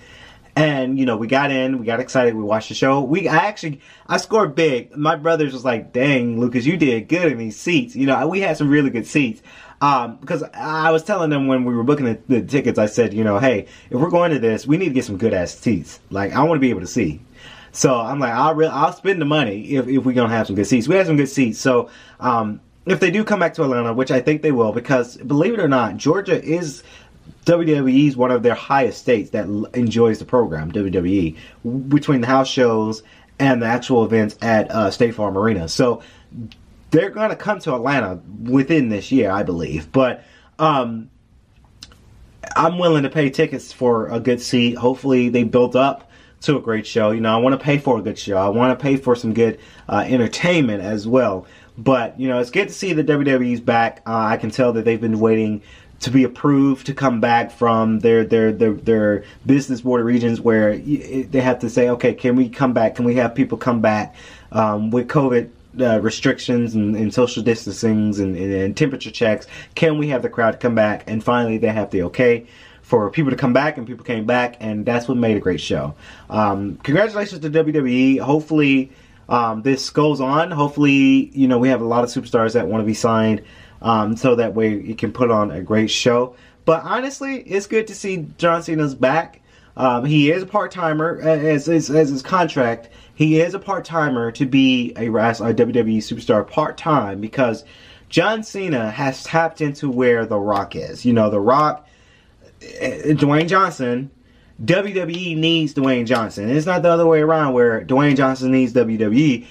And 0.57 0.99
you 0.99 1.05
know, 1.05 1.17
we 1.17 1.27
got 1.27 1.51
in, 1.51 1.79
we 1.79 1.85
got 1.87 2.01
excited, 2.01 2.35
we 2.35 2.43
watched 2.43 2.71
the 2.71 2.75
show. 2.75 3.03
We 3.03 3.29
I 3.29 3.37
actually 3.37 3.81
I 4.07 4.17
scored 4.17 4.55
big. 4.55 4.97
My 4.97 5.15
brothers 5.15 5.53
was 5.53 5.65
like, 5.65 5.93
"Dang, 5.93 6.41
Lucas, 6.41 6.67
you 6.67 6.77
did 6.77 7.09
good 7.09 7.31
in 7.31 7.39
these 7.39 7.57
seats." 7.59 7.95
You 7.95 8.07
know, 8.07 8.27
we 8.27 8.41
had 8.41 8.57
some 8.57 8.69
really 8.69 8.91
good 8.91 9.07
seats. 9.07 9.43
Um, 9.81 10.17
because 10.17 10.43
I 10.55 10.91
was 10.91 11.05
telling 11.05 11.29
them 11.29 11.49
when 11.49 11.67
we 11.67 11.75
were 11.75 11.83
booking 11.85 12.07
the, 12.07 12.19
the, 12.29 12.41
tickets, 12.41 12.79
I 12.79 12.87
said, 12.87 13.13
you 13.13 13.23
know, 13.23 13.39
hey, 13.39 13.67
if 13.91 14.01
we're 14.01 14.09
going 14.09 14.31
to 14.31 14.39
this, 14.39 14.67
we 14.67 14.79
need 14.79 14.89
to 14.89 14.95
get 14.95 15.05
some 15.05 15.19
good 15.19 15.35
ass 15.35 15.55
seats. 15.55 16.01
Like, 16.09 16.33
I 16.33 16.43
want 16.45 16.57
to 16.57 16.61
be 16.61 16.71
able 16.71 16.81
to 16.81 16.87
see. 16.87 17.21
So 17.73 17.95
I'm 17.95 18.19
like, 18.19 18.33
I'll 18.33 18.55
re- 18.55 18.69
I'll 18.69 18.95
spend 18.95 19.21
the 19.21 19.27
money 19.27 19.75
if, 19.75 19.87
if 19.87 20.03
we're 20.03 20.15
gonna 20.15 20.33
have 20.33 20.47
some 20.47 20.57
good 20.57 20.67
seats. 20.67 20.89
We 20.89 20.95
have 20.95 21.07
some 21.07 21.19
good 21.19 21.29
seats. 21.29 21.59
So 21.59 21.91
um, 22.19 22.63
if 22.87 23.01
they 23.01 23.11
do 23.11 23.25
come 23.25 23.41
back 23.41 23.55
to 23.55 23.63
Atlanta, 23.63 23.93
which 23.93 24.11
I 24.11 24.21
think 24.21 24.43
they 24.43 24.53
will, 24.53 24.73
because 24.73 25.17
believe 25.17 25.55
it 25.55 25.61
or 25.61 25.69
not, 25.69 25.97
Georgia 25.97 26.43
is 26.43 26.83
WWE's 27.45 28.17
one 28.17 28.31
of 28.31 28.43
their 28.43 28.55
highest 28.55 29.01
states 29.01 29.31
that 29.31 29.47
enjoys 29.75 30.19
the 30.19 30.25
program. 30.25 30.73
WWE 30.73 31.37
between 31.89 32.21
the 32.21 32.27
house 32.27 32.49
shows 32.49 33.03
and 33.39 33.61
the 33.61 33.67
actual 33.67 34.05
events 34.05 34.37
at 34.41 34.71
uh, 34.71 34.91
State 34.91 35.15
Farm 35.15 35.37
Arena. 35.37 35.69
So 35.69 36.03
they're 36.91 37.11
going 37.11 37.31
to 37.31 37.37
come 37.37 37.59
to 37.61 37.75
Atlanta 37.75 38.21
within 38.43 38.89
this 38.89 39.13
year, 39.13 39.31
I 39.31 39.43
believe. 39.43 39.91
But 39.93 40.25
um, 40.59 41.11
I'm 42.55 42.79
willing 42.79 43.03
to 43.03 43.11
pay 43.11 43.31
tickets 43.31 43.73
for 43.73 44.09
a 44.09 44.21
good 44.21 44.41
seat. 44.41 44.77
Hopefully, 44.77 45.29
they 45.29 45.45
build 45.45 45.77
up 45.77 46.11
to 46.43 46.57
a 46.57 46.61
great 46.61 46.87
show. 46.87 47.11
You 47.11 47.21
know, 47.21 47.35
I 47.35 47.41
want 47.41 47.59
to 47.59 47.65
pay 47.65 47.79
for 47.79 47.99
a 47.99 48.03
good 48.03 48.19
show. 48.19 48.37
I 48.37 48.49
want 48.49 48.79
to 48.79 48.83
pay 48.83 48.97
for 48.97 49.17
some 49.17 49.35
good 49.35 49.59
uh, 49.89 50.05
entertainment 50.07 50.83
as 50.83 51.07
well. 51.07 51.47
But 51.79 52.19
you 52.19 52.29
know, 52.29 52.39
it's 52.41 52.51
good 52.51 52.69
to 52.69 52.75
see 52.75 52.93
the 52.93 53.05
WWE's 53.05 53.61
back. 53.61 54.03
Uh, 54.07 54.17
I 54.17 54.37
can 54.37 54.51
tell 54.51 54.73
that 54.75 54.85
they've 54.85 55.01
been 55.01 55.21
waiting 55.21 55.63
to 56.01 56.11
be 56.11 56.25
approved 56.25 56.87
to 56.87 56.95
come 56.95 57.21
back 57.21 57.51
from 57.51 58.01
their 58.01 58.25
their 58.25 58.53
their, 58.53 58.73
their 58.73 59.25
business 59.45 59.81
board 59.83 60.05
regions 60.05 60.41
where 60.41 60.77
they 60.77 61.41
have 61.41 61.61
to 61.61 61.71
say, 61.71 61.89
okay, 61.91 62.15
can 62.15 62.37
we 62.37 62.49
come 62.49 62.73
back? 62.73 62.95
Can 62.95 63.05
we 63.05 63.15
have 63.17 63.35
people 63.35 63.59
come 63.59 63.81
back 63.81 64.15
um, 64.53 64.91
with 64.91 65.09
COVID? 65.09 65.51
uh, 65.79 66.01
restrictions 66.01 66.75
and, 66.75 66.97
and, 66.97 67.13
social 67.13 67.43
distancings 67.43 68.19
and, 68.19 68.37
and, 68.37 68.53
and, 68.53 68.77
temperature 68.77 69.11
checks, 69.11 69.47
can 69.75 69.99
we 69.99 70.09
have 70.09 70.23
the 70.23 70.29
crowd 70.31 70.59
come 70.59 70.75
back? 70.75 71.05
And 71.07 71.23
finally, 71.23 71.59
they 71.59 71.69
have 71.69 71.91
the 71.91 72.05
okay 72.05 72.47
for 72.83 73.11
people 73.11 73.31
to 73.31 73.37
come 73.37 73.53
back, 73.53 73.77
and 73.77 73.87
people 73.87 74.05
came 74.05 74.27
back, 74.27 74.57
and 74.61 74.87
that's 74.87 75.09
what 75.09 75.17
made 75.17 75.37
a 75.37 75.41
great 75.41 75.61
show. 75.61 75.95
Um, 76.31 76.77
congratulations 76.77 77.41
to 77.41 77.51
WWE. 77.51 78.21
Hopefully, 78.21 78.93
um, 79.29 79.63
this 79.63 79.91
goes 79.91 80.21
on. 80.21 80.51
Hopefully, 80.51 81.31
you 81.33 81.49
know 81.49 81.59
we 81.59 81.69
have 81.69 81.81
a 81.81 81.87
lot 81.87 82.05
of 82.05 82.11
superstars 82.11 82.55
that 82.55 82.69
want 82.69 82.83
to 82.83 82.87
be 82.87 82.95
signed, 82.95 83.43
um, 83.83 84.17
so 84.17 84.37
that 84.37 84.55
way 84.55 84.79
you 84.79 84.95
can 84.95 85.13
put 85.13 85.31
on 85.31 85.51
a 85.51 85.63
great 85.63 85.91
show. 85.91 86.37
But 86.65 86.83
honestly, 86.85 87.41
it's 87.43 87.67
good 87.67 87.87
to 87.89 87.95
see 87.95 88.27
John 88.39 88.63
Cena's 88.63 88.95
back. 88.95 89.41
Um, 89.77 90.05
he 90.05 90.31
is 90.31 90.43
a 90.43 90.47
part 90.47 90.73
timer 90.73 91.21
as, 91.21 91.69
as, 91.69 91.91
as 91.91 92.09
his 92.09 92.23
contract 92.23 92.89
he 93.17 93.41
is 93.41 93.55
a 93.55 93.59
part 93.59 93.87
timer 93.87 94.31
to 94.33 94.45
be 94.45 94.93
a, 94.95 95.07
a 95.07 95.11
WWE 95.11 95.97
superstar 95.99 96.47
part 96.47 96.77
time 96.77 97.19
because 97.21 97.65
John 98.11 98.43
Cena 98.43 98.91
has 98.91 99.25
tapped 99.25 99.63
into 99.63 99.91
where 99.91 100.27
The 100.27 100.39
Rock 100.39 100.77
is. 100.77 101.05
You 101.07 101.15
know, 101.15 101.31
The 101.31 101.41
Rock, 101.41 101.89
eh, 102.63 103.15
Dwayne 103.15 103.49
Johnson, 103.49 104.11
WWE 104.65 105.37
needs 105.37 105.75
Dwayne 105.75 106.07
Johnson. 106.07 106.45
And 106.49 106.57
It's 106.57 106.67
not 106.67 106.83
the 106.83 106.91
other 106.91 107.07
way 107.07 107.21
around 107.21 107.53
where 107.53 107.85
Dwayne 107.85 108.17
Johnson 108.17 108.53
needs 108.53 108.73
WWE. 108.73 109.47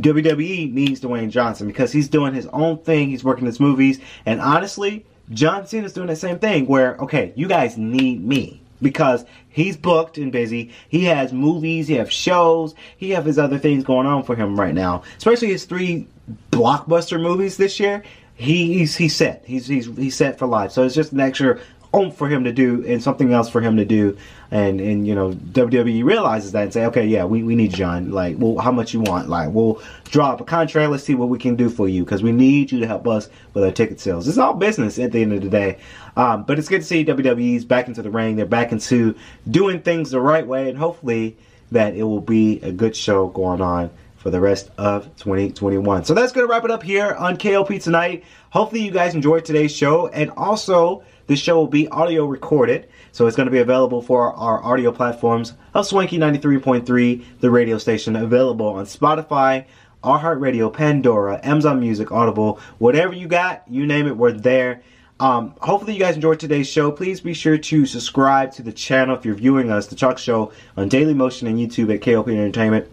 WWE 0.00 0.72
needs 0.72 1.00
Dwayne 1.00 1.30
Johnson 1.30 1.66
because 1.66 1.92
he's 1.92 2.08
doing 2.08 2.34
his 2.34 2.46
own 2.48 2.78
thing. 2.78 3.10
He's 3.10 3.22
working 3.22 3.46
his 3.46 3.60
movies. 3.60 4.00
And 4.26 4.40
honestly, 4.40 5.04
John 5.30 5.66
Cena's 5.66 5.92
doing 5.92 6.08
the 6.08 6.16
same 6.16 6.38
thing 6.38 6.66
where, 6.66 6.96
okay, 6.96 7.32
you 7.36 7.46
guys 7.46 7.76
need 7.76 8.24
me 8.24 8.60
because 8.80 9.24
he's 9.48 9.76
booked 9.76 10.18
and 10.18 10.32
busy. 10.32 10.72
He 10.88 11.04
has 11.04 11.32
movies, 11.32 11.86
he 11.86 11.94
has 11.94 12.12
shows, 12.12 12.74
he 12.96 13.10
has 13.10 13.24
his 13.24 13.38
other 13.38 13.58
things 13.58 13.84
going 13.84 14.06
on 14.06 14.24
for 14.24 14.34
him 14.34 14.58
right 14.58 14.74
now. 14.74 15.04
Especially 15.16 15.48
his 15.48 15.64
three 15.64 16.08
blockbuster 16.50 17.20
movies 17.20 17.56
this 17.56 17.78
year. 17.78 18.02
He, 18.34 18.78
he's 18.78 18.96
he's 18.96 19.14
set. 19.14 19.44
He's 19.46 19.66
he's 19.66 19.86
he's 19.94 20.16
set 20.16 20.38
for 20.38 20.46
life. 20.46 20.72
So 20.72 20.84
it's 20.84 20.94
just 20.94 21.12
an 21.12 21.20
extra 21.20 21.60
oomph 21.94 22.16
for 22.16 22.28
him 22.28 22.44
to 22.44 22.52
do 22.52 22.84
and 22.86 23.02
something 23.02 23.32
else 23.32 23.48
for 23.48 23.60
him 23.60 23.76
to 23.76 23.84
do. 23.84 24.16
And 24.50 24.80
and 24.80 25.06
you 25.06 25.14
know 25.14 25.32
WWE 25.32 26.04
realizes 26.04 26.52
that 26.52 26.64
and 26.64 26.72
say, 26.72 26.84
okay, 26.86 27.06
yeah, 27.06 27.24
we, 27.24 27.42
we 27.42 27.54
need 27.54 27.72
John. 27.72 28.10
Like, 28.10 28.36
well, 28.38 28.58
how 28.58 28.70
much 28.70 28.92
you 28.92 29.00
want? 29.00 29.28
Like, 29.28 29.50
we'll 29.50 29.80
draw 30.04 30.32
up 30.32 30.40
a 30.40 30.44
contract. 30.44 30.90
Let's 30.90 31.04
see 31.04 31.14
what 31.14 31.28
we 31.28 31.38
can 31.38 31.56
do 31.56 31.70
for 31.70 31.88
you 31.88 32.04
because 32.04 32.22
we 32.22 32.32
need 32.32 32.70
you 32.70 32.80
to 32.80 32.86
help 32.86 33.06
us 33.08 33.28
with 33.54 33.64
our 33.64 33.70
ticket 33.70 33.98
sales. 34.00 34.28
It's 34.28 34.38
all 34.38 34.54
business 34.54 34.98
at 34.98 35.12
the 35.12 35.22
end 35.22 35.32
of 35.32 35.42
the 35.42 35.48
day. 35.48 35.78
Um, 36.16 36.44
but 36.44 36.58
it's 36.58 36.68
good 36.68 36.82
to 36.82 36.86
see 36.86 37.04
WWE's 37.04 37.64
back 37.64 37.88
into 37.88 38.02
the 38.02 38.10
ring. 38.10 38.36
They're 38.36 38.44
back 38.44 38.72
into 38.72 39.14
doing 39.50 39.80
things 39.80 40.10
the 40.10 40.20
right 40.20 40.46
way, 40.46 40.68
and 40.68 40.76
hopefully 40.76 41.36
that 41.70 41.94
it 41.94 42.02
will 42.02 42.20
be 42.20 42.60
a 42.60 42.70
good 42.70 42.94
show 42.94 43.28
going 43.28 43.62
on 43.62 43.90
for 44.22 44.30
the 44.30 44.40
rest 44.40 44.70
of 44.78 45.04
2021. 45.16 46.04
So 46.04 46.14
that's 46.14 46.30
going 46.30 46.46
to 46.46 46.50
wrap 46.50 46.64
it 46.64 46.70
up 46.70 46.82
here 46.82 47.12
on 47.14 47.36
KLP 47.36 47.82
tonight. 47.82 48.24
Hopefully 48.50 48.82
you 48.82 48.92
guys 48.92 49.14
enjoyed 49.14 49.44
today's 49.44 49.74
show 49.74 50.06
and 50.08 50.30
also 50.36 51.02
this 51.26 51.38
show 51.38 51.56
will 51.56 51.66
be 51.66 51.88
audio 51.88 52.26
recorded, 52.26 52.88
so 53.12 53.26
it's 53.26 53.36
going 53.36 53.46
to 53.46 53.52
be 53.52 53.58
available 53.58 54.02
for 54.02 54.32
our 54.34 54.62
audio 54.62 54.92
platforms 54.92 55.54
of 55.74 55.86
Swanky 55.86 56.18
93.3, 56.18 57.24
the 57.40 57.50
radio 57.50 57.78
station, 57.78 58.16
available 58.16 58.66
on 58.66 58.84
Spotify, 58.86 59.64
our 60.02 60.18
iHeartRadio, 60.18 60.72
Pandora, 60.72 61.40
Amazon 61.42 61.80
Music, 61.80 62.10
Audible, 62.10 62.58
whatever 62.78 63.14
you 63.14 63.28
got, 63.28 63.62
you 63.68 63.86
name 63.86 64.06
it, 64.06 64.16
we're 64.16 64.32
there. 64.32 64.82
Um, 65.20 65.54
hopefully 65.60 65.92
you 65.92 66.00
guys 66.00 66.16
enjoyed 66.16 66.40
today's 66.40 66.68
show. 66.68 66.90
Please 66.90 67.20
be 67.20 67.34
sure 67.34 67.56
to 67.56 67.86
subscribe 67.86 68.50
to 68.54 68.62
the 68.62 68.72
channel 68.72 69.16
if 69.16 69.24
you're 69.24 69.36
viewing 69.36 69.70
us, 69.70 69.86
The 69.86 69.94
Chalk 69.94 70.18
Show, 70.18 70.52
on 70.76 70.88
Daily 70.88 71.14
Motion 71.14 71.46
and 71.46 71.58
YouTube 71.58 71.94
at 71.94 72.00
KLP 72.00 72.28
Entertainment. 72.28 72.88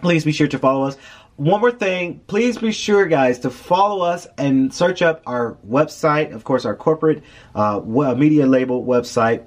Please 0.00 0.24
be 0.24 0.30
sure 0.30 0.46
to 0.46 0.58
follow 0.58 0.86
us. 0.86 0.96
One 1.36 1.60
more 1.60 1.70
thing, 1.70 2.20
please 2.28 2.56
be 2.56 2.72
sure, 2.72 3.04
guys, 3.04 3.40
to 3.40 3.50
follow 3.50 4.02
us 4.02 4.26
and 4.38 4.72
search 4.72 5.02
up 5.02 5.20
our 5.26 5.58
website, 5.68 6.34
of 6.34 6.44
course, 6.44 6.64
our 6.64 6.74
corporate 6.74 7.22
uh, 7.54 7.80
media 7.80 8.46
label 8.46 8.82
website. 8.82 9.44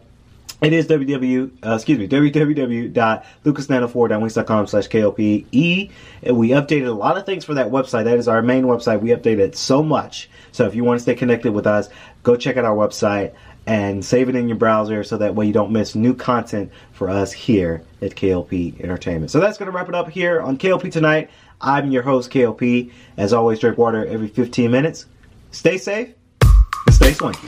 It 0.61 0.71
is 0.73 0.85
www, 0.87 1.65
uh, 1.65 1.73
excuse 1.73 1.97
me, 1.97 2.07
www.lucasnano4.wings.com 2.07 4.67
slash 4.67 4.87
KOPE. 4.87 5.89
And 6.21 6.37
we 6.37 6.49
updated 6.49 6.89
a 6.89 6.91
lot 6.91 7.17
of 7.17 7.25
things 7.25 7.43
for 7.43 7.55
that 7.55 7.71
website. 7.71 8.03
That 8.03 8.19
is 8.19 8.27
our 8.27 8.43
main 8.43 8.65
website. 8.65 9.01
We 9.01 9.09
updated 9.09 9.55
so 9.55 9.81
much. 9.81 10.29
So 10.51 10.67
if 10.67 10.75
you 10.75 10.83
want 10.83 10.99
to 10.99 11.01
stay 11.01 11.15
connected 11.15 11.53
with 11.53 11.65
us, 11.65 11.89
go 12.21 12.35
check 12.35 12.57
out 12.57 12.65
our 12.65 12.75
website 12.75 13.33
and 13.65 14.03
save 14.03 14.29
it 14.29 14.35
in 14.35 14.49
your 14.49 14.57
browser 14.57 15.03
so 15.03 15.17
that 15.17 15.33
way 15.33 15.45
you 15.45 15.53
don't 15.53 15.71
miss 15.71 15.95
new 15.95 16.13
content 16.13 16.71
for 16.91 17.09
us 17.09 17.31
here 17.31 17.81
at 18.01 18.15
KLP 18.15 18.81
Entertainment. 18.81 19.31
So 19.31 19.39
that's 19.39 19.57
going 19.57 19.71
to 19.71 19.73
wrap 19.75 19.89
it 19.89 19.95
up 19.95 20.09
here 20.09 20.41
on 20.41 20.57
KLP 20.57 20.91
tonight. 20.91 21.29
I'm 21.61 21.91
your 21.91 22.03
host, 22.03 22.31
KLP. 22.31 22.91
As 23.17 23.33
always, 23.33 23.59
drink 23.59 23.77
water 23.77 24.05
every 24.05 24.27
15 24.27 24.71
minutes. 24.71 25.05
Stay 25.51 25.77
safe 25.77 26.13
and 26.41 26.95
stay 26.95 27.13
swanky. 27.13 27.47